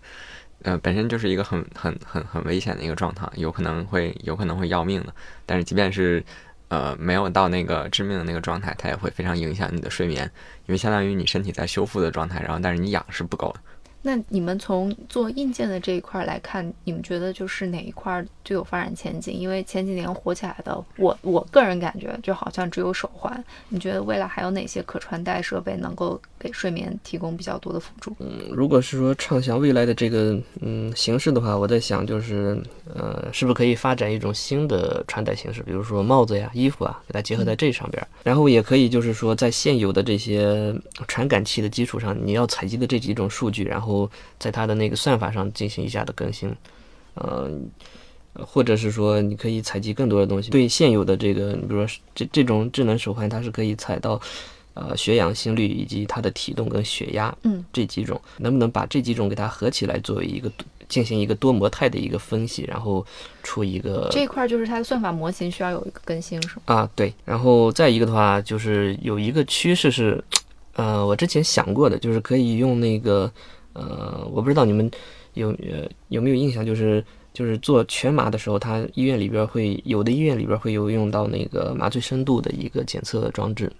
[0.64, 5.14] 呃，本身就是一个很很很很危险的一个状态，有可能会有可能会要命的。
[5.46, 6.22] 但是即便是
[6.68, 10.30] 呃没有到那个致命的那个状态，它也会非常影响你的睡眠，
[10.66, 13.60] 因为相当于你身体在修复的状态，然后但是你氧是不够的。
[14.04, 19.32] 那你们从做硬件的这一块来看，你们觉得就是哪一块最有发展前景？
[19.32, 23.42] 因为前几年火起来的，我我个人感觉就好像只有手环。
[23.68, 28.16] 你觉得未来还有哪些可穿戴设备能够给睡眠提供比较多的辅助？
[28.18, 32.60] 嗯，如果是说畅想未来的这个嗯形式的话，我在想就是
[32.92, 40.74] 呃，是不是可以发展一种新的穿戴形式，比如说帽子呀、衣服啊，给它结合在这上边儿，然后也可以就是说在现有的这些
[41.06, 46.52] 传感器的基础上，你要采集的这几种数据，然后在它的那个算法上进行一下的更新，
[47.14, 47.48] 呃。
[48.46, 50.48] 或者是说，你可以采集更多的东西。
[50.50, 54.18] 对现有的这个，你比如说这这种智能手环，它是可以采到，
[54.74, 60.50] 呃，血氧、心率以及它的体重跟血压，嗯，这几种，能不能把这几种给它合起来，作为一个
[60.88, 63.04] 进行一个多模态的一个分析，然后
[63.42, 66.62] 出一个这一块儿就是它的算法模型需要有一个更新，是吗？
[66.66, 67.12] 啊，对。
[67.24, 70.22] 然后再一个的话，就是有一个趋势是，
[70.74, 73.30] 呃，我之前想过的，就是可以用那个，
[73.74, 74.90] 呃，我不知道你们
[75.34, 77.04] 有呃有没有印象，就是
[77.34, 83.72] 就是做全麻的时候，它医院里边会有的医院里边会有用到那个麻醉深度的一个检测装置，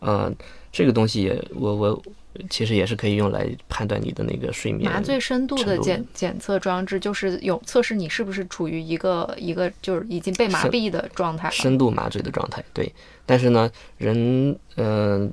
[0.00, 0.32] 呃，
[0.72, 2.02] 这个东西也我我
[2.48, 11.52] 其实也是可以用来判断你的那个睡眠麻醉深度的检检测装置，就是有测试你是不是处于一个一个就是已经被麻痹的状态了。
[11.52, 12.92] 深度麻醉的状态，对。
[13.26, 15.30] 但是呢，人，嗯、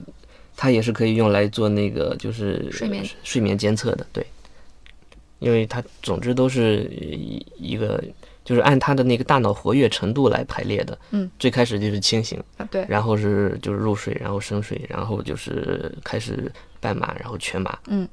[0.55, 4.25] 它也是可以用来做那个就是睡眠睡眠监测的，对。
[5.39, 8.03] 因为它总之都是一一个，
[8.47, 10.97] 就是按他的那个大脑活跃程度来排列的。
[11.11, 17.77] 嗯，最开始就是清醒，啊，对，然后是就是入睡，然后深睡，然后就是开始半麻，然后全麻。
[17.87, 18.07] 嗯，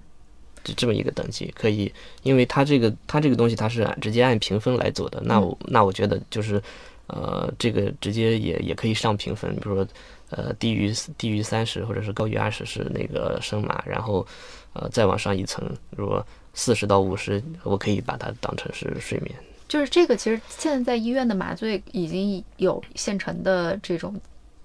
[0.64, 1.92] 就这么一个等级，可以，
[2.24, 6.60] 因为它这个它这个东西它是按直接按评分来走的，那我那我觉得就是，
[7.06, 9.86] 呃，这个直接也也可以上评分，比如说，
[10.30, 14.26] 呃，低于低于三十或者是高于二十是那个升麻，然后，
[14.72, 19.32] 呃，再往上一层，如果四十到五十，我可以把它当成是睡眠。
[19.74, 24.14] 就是这个，其实现在在医院的麻醉已经有现成的这种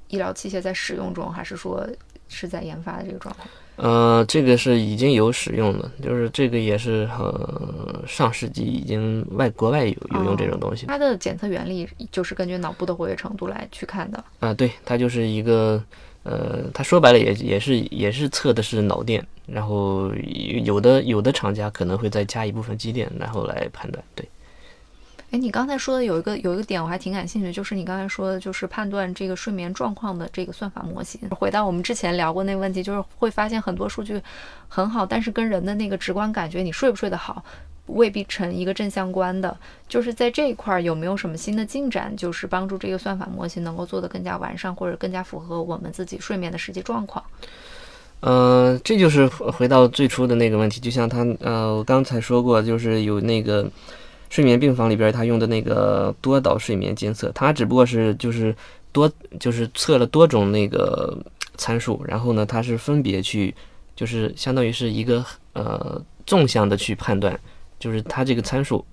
[0.10, 1.84] 医疗器械在使用中，还是说
[2.28, 3.46] 是在研发的这个状态？
[3.78, 14.24] 呃，这个是已经有使用的，就是这个也是呃上世纪已经外国外有有用这种东西它的检测原理就是根据脑部的活跃程度来去看的。
[14.42, 15.84] 啊，对，它就是一个，
[16.22, 20.12] 呃，它说白了也也是也是测的是脑电，然后
[20.64, 24.04] 有的有的厂家可能会再加一部分肌电，然后来判断。
[24.14, 24.24] 对，
[25.32, 31.20] 哎，你刚才说的有一个有一个点我还挺感兴趣，就是你刚才说的，就是判断这个睡眠状况的这个算法模型。
[31.30, 34.20] 回到我们之前聊过那个问题，就是会发现很多数据
[34.68, 37.44] 很好，但是跟人的那个直观感觉，你睡不睡得好，
[37.86, 39.56] 未必成一个正相关的。
[39.88, 47.24] 就是在这一块儿有没有什么新的进展，就是帮助这个算法模型能够做得更加完善，或者更加符合我们自己睡眠的实际状况？
[48.22, 53.70] 呃，这就是回到最初的那个问题，就像他呃，刚才说过，就是有那个
[54.30, 58.56] 睡眠病房里边他用的那个多导睡眠监测，它只不过是就是
[58.92, 61.18] 多就是测了多种那个
[61.58, 63.54] 参数，然后呢，它是分别去
[63.96, 67.38] 就是相当于是一个呃纵向的去判断，
[67.80, 68.86] 就是它这个参数。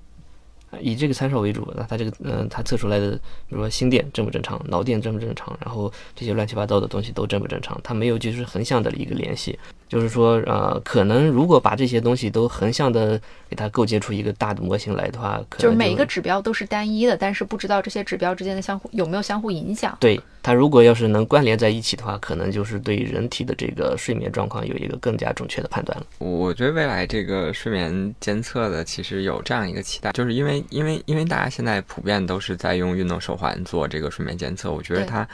[0.80, 9.56] 以这个参数为主，那它这个嗯、它测出来的，比如说心电正不正常，脑电正不正常，然后这些乱七八糟的东西都正不正常，它没有就是横向的一个联系。
[9.88, 19.96] 就是说，呃，可能如果把这些东西都横向的给它构建出一个大的模型来的话，可能就是每一个指标都是单一的，但是不知道这些指标之间的相互有没有相互影响。
[20.00, 26.06] 对它如果要是能关联在一起的话，可能就是对人体的这个睡眠状况有一个更加准确的判断了。
[26.18, 35.26] 我对未来这个睡眠监测的其实有这样一个期待，就是因为因为因为大家现在普遍都是在用运动手环做这个睡眠监测，我觉得它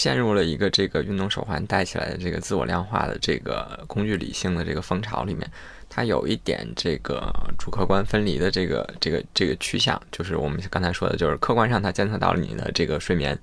[0.00, 5.46] 陷入了一个这个运动手环带起来的这个自我量化的这个工具理性的这个风潮里面，
[5.90, 13.38] 它有一点这个主客观分离的这个这个这个趋向，就是我们刚才说的，就是客观上它监测到了你的这个睡眠。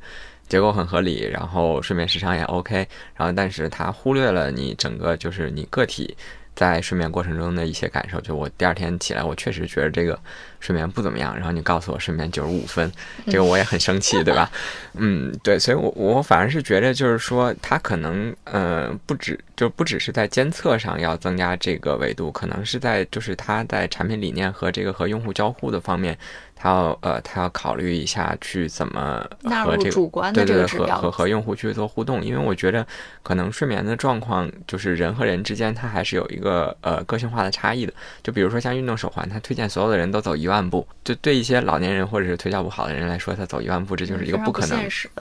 [0.47, 6.15] 结构很合理，然后睡眠时长也 OK，然后但是它忽略了你整个就是你个体
[6.57, 8.19] 在睡眠过程中的一些感受。
[8.19, 10.19] 就我第二天起来，我确实觉得这个
[10.59, 12.91] 睡眠不怎么样，然后你告诉我睡眠九十五分，
[13.27, 14.49] 这个我也很生气，对吧？
[14.97, 26.17] 嗯，对，所以我我反而是觉得就是说，它可能呃不止就不只是在监测上要增加这个维度，可能是在就是它在产品理念和这个和用户交互的方面。
[26.57, 29.23] 它要呃，他要考虑一下去怎么
[29.65, 32.85] 和这个主观的对对对和这个和和用户去做互动，因为我觉得
[33.21, 37.93] 可能睡眠的状况就是人和人之间它还是有一个呃个性化的差异的。
[38.23, 44.77] 就比如说像运动手环，它推荐所有的人都走一万步，就对一些老年人或者是腿脚不好的人来说，他走一万步这就是一个不可能。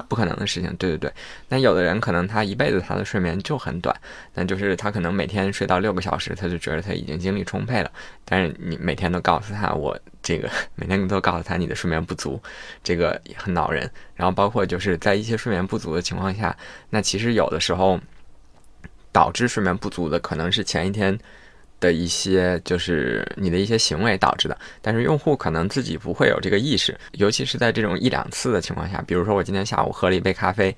[0.08, 1.12] 不可能的事情，对对对。
[1.48, 3.94] 那有的人可能他一辈子他的睡眠就很短，
[4.34, 7.90] 那就是他可能每天睡到六个小时，他就觉得他已经精力充沛了。
[8.24, 12.42] 但是你每天都告诉他我这个， 每天都告诉他你的睡眠不足，
[12.82, 13.88] 这个也很恼人。
[14.16, 16.56] 然后包括就是在一些睡眠不足的情况下，
[16.90, 18.00] 那其实有的时候
[19.12, 21.16] 导致睡眠不足的可能是前一天。
[21.78, 30.74] 的一些就是你的一些行为导致的，但是用户可能自己不会有这个意识，尤其是在这种一两次的情况下，比如说我今天下午喝了一杯咖啡，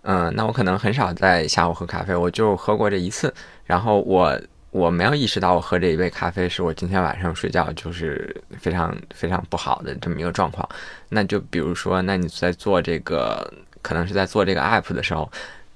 [0.00, 3.32] 嗯、那我可能很少在下午喝咖啡，我就喝过这一次，
[3.66, 4.40] 然后我
[4.70, 10.68] 我没有意识到我喝这一杯咖啡是我今天晚上睡觉就是非常非常不好的这么一个状况，
[11.08, 13.52] 那就比如说，那你在做这个
[13.82, 15.30] 可能是在做这个 app 的时候。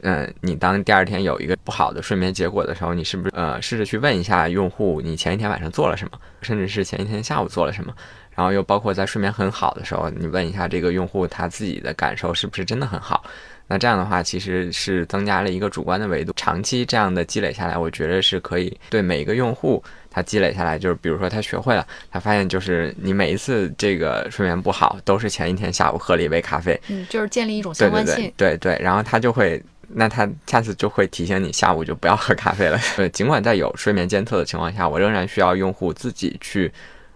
[0.07, 7.95] 嗯，你当第二天有一个不好的睡眠结果的时候，你是不是呃试着去问一下用户，你前一天晚上做了什么，甚至是前一天下午做了什么？
[8.35, 13.25] 然后又包括在睡眠很好的时候，你问一下这个用户他自己的感受是不是真的很好？
[13.67, 16.33] 那这样的话，其实是增加了一个主观的维度。
[16.37, 28.31] 长期这样的积累下来，我觉得是可以对每一个用户他积累下来，就是比如说他学会了，他发现就是你每一次这个睡眠不好，都是前一天下午喝了一杯咖啡，嗯，就是建立一种相关性。
[28.37, 32.79] 对对，然后他就会，那他下次就会提醒你下午就不要喝咖啡了。
[32.97, 36.71] 对， 尽管在有睡眠监测的情况下，我仍然需要用户自己去，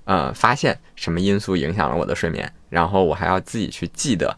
[0.05, 4.37] 呃，发现什么因素影响了我的睡眠，然后我还要自己去记得，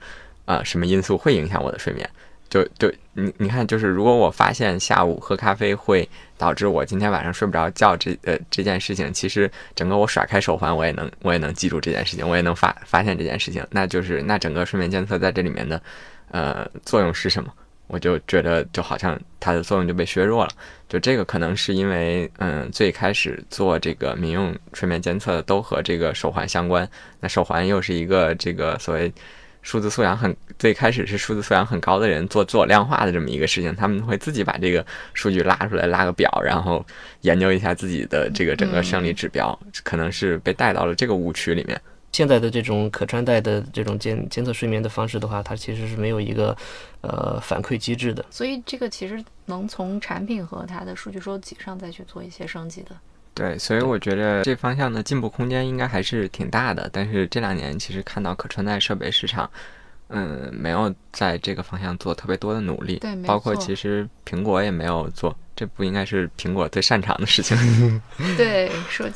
[0.51, 2.11] 呃，什么因素会影响我的睡眠。
[2.49, 15.81] 就就你你看，就是如果我发现下午喝咖啡会导致我今天晚上睡不着觉这呃这件事情，其实整个我甩开手环，我也能我也能记住这件事情，我也能发发现这件事情，那就是那整个睡眠监测在这里面的
[16.33, 17.53] 呃作用是什么？
[17.87, 20.51] 我就觉得就好像它的作用就被削弱了。
[20.89, 26.89] 就这个可能是因为嗯最开始做这个民用睡眠监测的都和这个手环相关，
[27.21, 29.13] 那手环又是一个这个所谓。
[29.63, 34.85] 数字素养很最开始是数字素养很高的人做自我量化的这么一个事情，他们会自己把这个
[35.15, 36.85] 数据拉出来，拉个表，然后
[37.21, 41.81] 研究一下自己的这个整个生理指标，可能是被带到了这个误区里面。
[42.13, 46.57] 现在的这种可穿戴的这种监监测睡眠的方式的话，它其实是没有一个
[47.03, 48.25] 呃反馈机制的。
[48.31, 52.91] 所以这个其实能从产品和它的数据收集上再去做一些升级的。
[53.35, 56.91] 对，所以我觉得这方向的进步空间应该还是挺大的。
[56.93, 59.49] 但是这两年其实看到可穿戴设备市场，
[60.09, 62.99] 嗯，没有在这个方向做特别多的努力。
[62.99, 67.57] 对包括其实苹果也没有做，这不应该是苹果最擅长的事情。
[68.37, 69.09] 对，说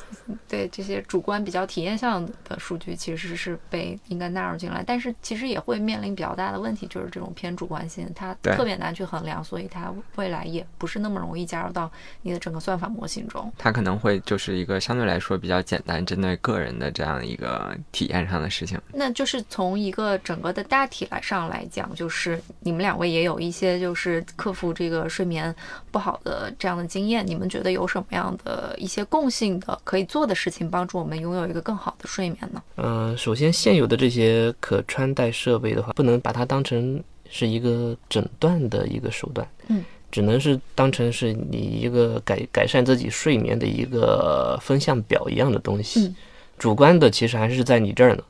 [0.49, 11.90] 对这些主观比较体验项的数据其实是被应该纳入进来，但是其实也会面临比较大的问题，就是这种偏主观性，它特别难去衡量，所以它未来也不是那么容易加入到
[12.22, 13.53] 你的整个算法模型中。
[13.59, 18.80] 它可能会就是一个相对来说比较简单，针对个人的这样一个体验上的事情。
[18.92, 25.55] 那就是从一个整个的大体来上来讲，就是你们两位也有一些就是克服这个睡眠
[25.90, 32.62] 不好的这样的经验，你们觉得有什么样的一些共性的可以做的事情，帮助我们拥有一个更好的睡眠呢？
[32.76, 46.07] 嗯、首先现有的这些可穿戴设备的话，不能把它当成是一个诊断的一个手段，嗯，只能是当成是你一个改改善自己睡眠的一个风向表一样的东西。
[46.07, 46.16] 嗯
[46.57, 48.22] 主观的其实还是在你这儿呢。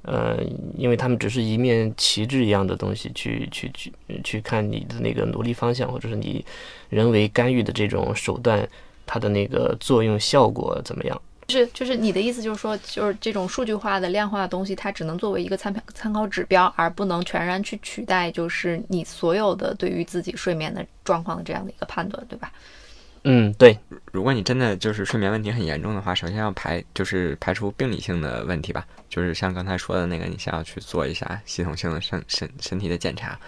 [0.00, 0.38] 呃，
[0.78, 3.92] 因为他们只是一面旗帜一样的东西，去去去
[4.24, 6.42] 去看你的那个努力方向，或者是你
[6.88, 8.66] 人为干预的这种手段，
[9.04, 11.20] 它的那个作用效果怎么样？
[11.46, 22.52] 就是就是你的意思就是说，就是这种数据化的量化的东西，它只能作为一个参考参考指标，而不能全然去取代，就是你所有的对于自己睡眠的状况的这样的一个判断，对吧？
[23.22, 23.78] 嗯，对。
[24.12, 33.38] 如果你真的就是睡眠问题很严重的话，首先要排就是排除病理性的问题吧，就是像刚才说的那个，你先要去做一下系统性的身身身体的检查，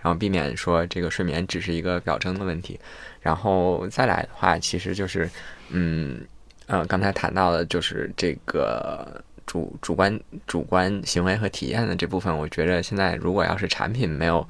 [0.00, 2.80] 然后避免说这个睡眠只是一个表征的问题，
[3.20, 5.30] 然后再来的话，其实就是
[5.68, 6.22] 嗯。
[6.66, 14.48] 嗯，刚才谈到的就是这个主主观主观行为和体验的这部分，我觉得现在如果要是产品没有，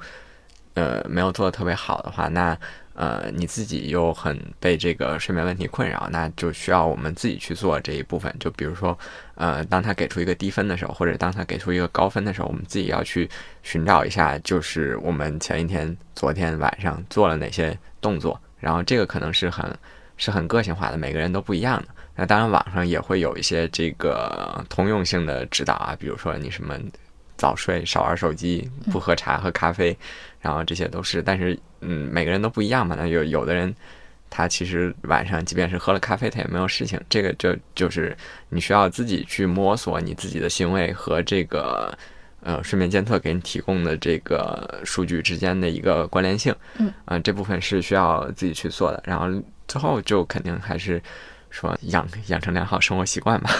[0.75, 2.57] 呃，没有做的特别好的话，那
[2.95, 8.33] 呃你自己又很被这个睡眠问题困扰，那就需要我们自己去做这一部分。
[8.39, 8.97] 就比如说，
[9.33, 13.27] 呃，当他给出一个低分的时候，或者当他给出一个高分的时候，我们自己要去
[13.63, 19.65] 寻找一下，就是我们前一天、昨天晚上做了哪些动作，然后这个可能是很
[20.15, 21.87] 是很个性化的，每个人都不一样的。
[22.15, 26.77] 那当然，网上也会有一些这个通用性的指导啊，比如说你什么
[27.35, 29.97] 早睡、少玩手机、不喝茶、喝咖啡，
[30.39, 31.23] 然后这些都是。
[31.23, 32.95] 但是，嗯，每个人都不一样嘛。
[32.95, 33.73] 那有有的人，
[34.29, 37.01] 他其实晚上即便是喝了咖啡，他也没有事情。
[37.09, 38.15] 这个就就是
[38.49, 41.97] 你需要自己去摸索你自己的行为和这个
[42.43, 46.55] 呃睡眠监测给你提供的这个数据之间的一个关联性。
[46.77, 49.01] 嗯，啊，这部分是需要自己去做的。
[49.03, 49.25] 然后
[49.67, 51.01] 最后就肯定还是。
[51.53, 53.51] 说养养成良好生活习惯吧，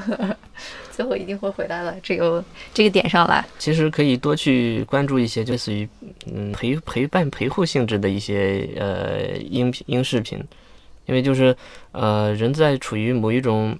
[0.92, 2.44] 最后一定会回来了这个
[2.74, 3.42] 这个点上来。
[3.58, 5.88] 其实可以多去关注一些，类似于
[6.30, 10.38] 嗯陪陪伴陪护性质的一些呃音频音视频，
[11.06, 11.56] 因为就是
[11.92, 13.74] 呃人在处于某一种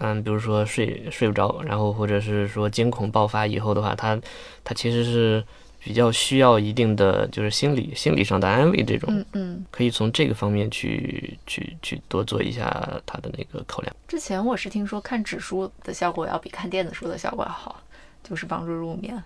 [0.00, 4.20] 嗯比如说睡睡不着，然后或者是说惊恐爆发以后的话，他
[4.64, 5.44] 他其实是。
[5.84, 12.66] 比较需要一定的就是心理心理上的安慰，这种，嗯嗯，可以从这个方面去去去多做一下
[13.04, 13.96] 他的那个考量。
[14.06, 17.82] 之前我是听说看纸书的效果要比看电子书的效果要好，
[18.22, 19.20] 就是帮助入眠。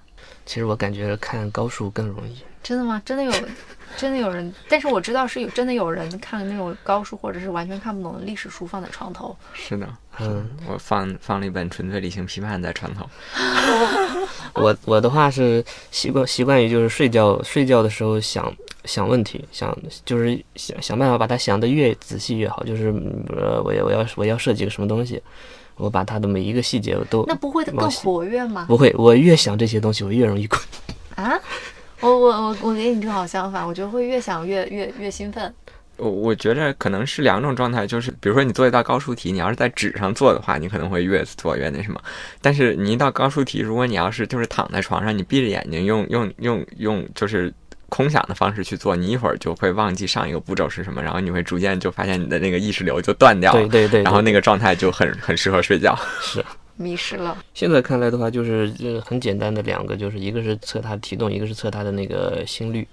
[0.45, 2.37] 其实我感觉看高数更容易。
[2.63, 3.01] 真的吗？
[3.05, 3.33] 真的有，
[3.97, 4.53] 真的有人？
[4.69, 9.37] 但是我知道是有真的有人看那种高数或者是完全看不懂的历史书放在床头。
[9.53, 9.89] 是的，
[10.19, 13.09] 嗯，我放放了一本《纯粹理性批判》在床头。
[14.55, 18.53] 我我的话是习惯习惯于就是睡觉睡觉的时候想
[18.85, 22.65] 想问题，想就是想想办法把它想的越仔细越好。
[22.65, 22.93] 就是
[23.29, 25.23] 呃，我要我要我要设计个什么东西，
[25.77, 28.65] 我把它的每一个细节我都那不会更活跃吗？
[28.69, 30.61] 不会，我越想这些东西，我越容易困。
[31.15, 31.39] 啊？
[32.01, 35.53] 我我我我跟你正好相反，我觉得会越想越越越兴奋。
[35.97, 41.99] 我我觉得可能是两种状态，就是比如说你做一道高数题，你要是在纸上做的话，你可能会越做越那什么。
[42.43, 47.51] 但是你一道高数题，如果你要是就是躺在床上，你闭着眼睛用用用用就是
[47.89, 53.61] 空想的方式去做，你一会儿就会忘记上一个步骤是什么，然后你会逐渐就发现你的那个意识流就断掉了。
[53.61, 54.03] 对对对。
[54.03, 55.97] 然后那个状态就很很适合睡觉。
[56.21, 56.45] 是。
[56.79, 57.35] 迷失了。
[57.55, 62.87] 现在看来的话，就是呃很简单的两个，就是一个是测它的体重，一个是测它的那个心率。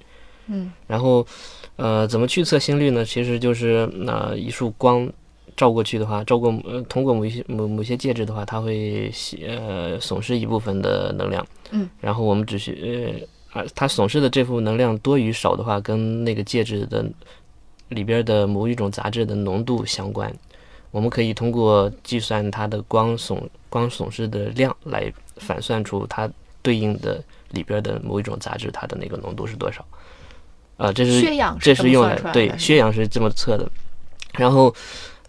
[0.47, 0.71] 嗯。
[0.87, 1.25] 然后，
[1.75, 3.03] 呃，怎么去测心率呢？
[3.03, 5.11] 其实就是那一束光
[5.57, 9.11] 照过去的话，照过呃通过某一些某某些介质的话，它会
[9.45, 11.45] 呃损失一部分的能量。
[11.71, 11.89] 嗯。
[11.99, 17.05] 然后我们只需呃啊，它损失的这副能量多与少的话，跟那个介质的
[17.89, 20.33] 里边的某一种杂质的浓度相关。
[20.91, 26.29] 我们可以通过计算它的光损光损失的量来反算出它
[26.61, 29.83] 对应的里边的某一种杂质它的那个浓度是多少。
[30.77, 31.21] 啊，这是
[31.59, 33.69] 这是用来对血氧是这么测的。
[34.33, 34.73] 然后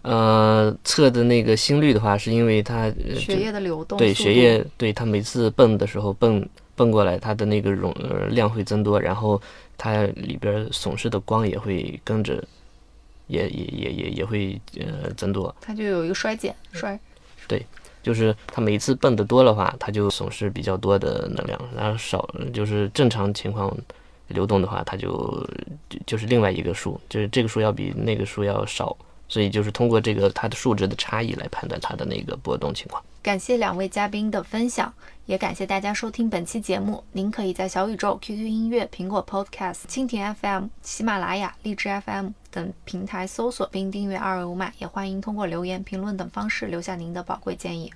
[0.01, 9.41] 呃测的那个心率的话，是因为它血液的流动对血液对它每次泵的时候蹦蹦过来，它的那个容呃量会增多，然后
[9.77, 12.43] 它里边损失的光也会跟着。
[13.27, 16.95] 也也也也也会呃增多，它就有一个衰减衰，
[17.47, 17.65] 对，
[18.03, 23.75] 就是它每一次蹦的多的话，它就损失比较多的能量，然后少就是正常情况
[24.27, 25.43] 流动的话，它就
[26.05, 28.95] 就是另外一个数，就是这个数要比那个数要少，
[29.27, 33.03] 所以就是通过这个它的数值的差异来判断它的那个波动情况。
[33.25, 34.93] 感谢两位嘉宾的分享，
[35.25, 37.03] 也感谢大家收听本期节目。
[37.11, 47.91] 您可以在小宇宙、QQ 音乐、苹果 Podcast、蜻蜓 FM、喜马拉雅、荔枝 FM 等平台搜索并订阅“二维码”，也欢迎通过留言、评论等方式留下您的宝贵建议。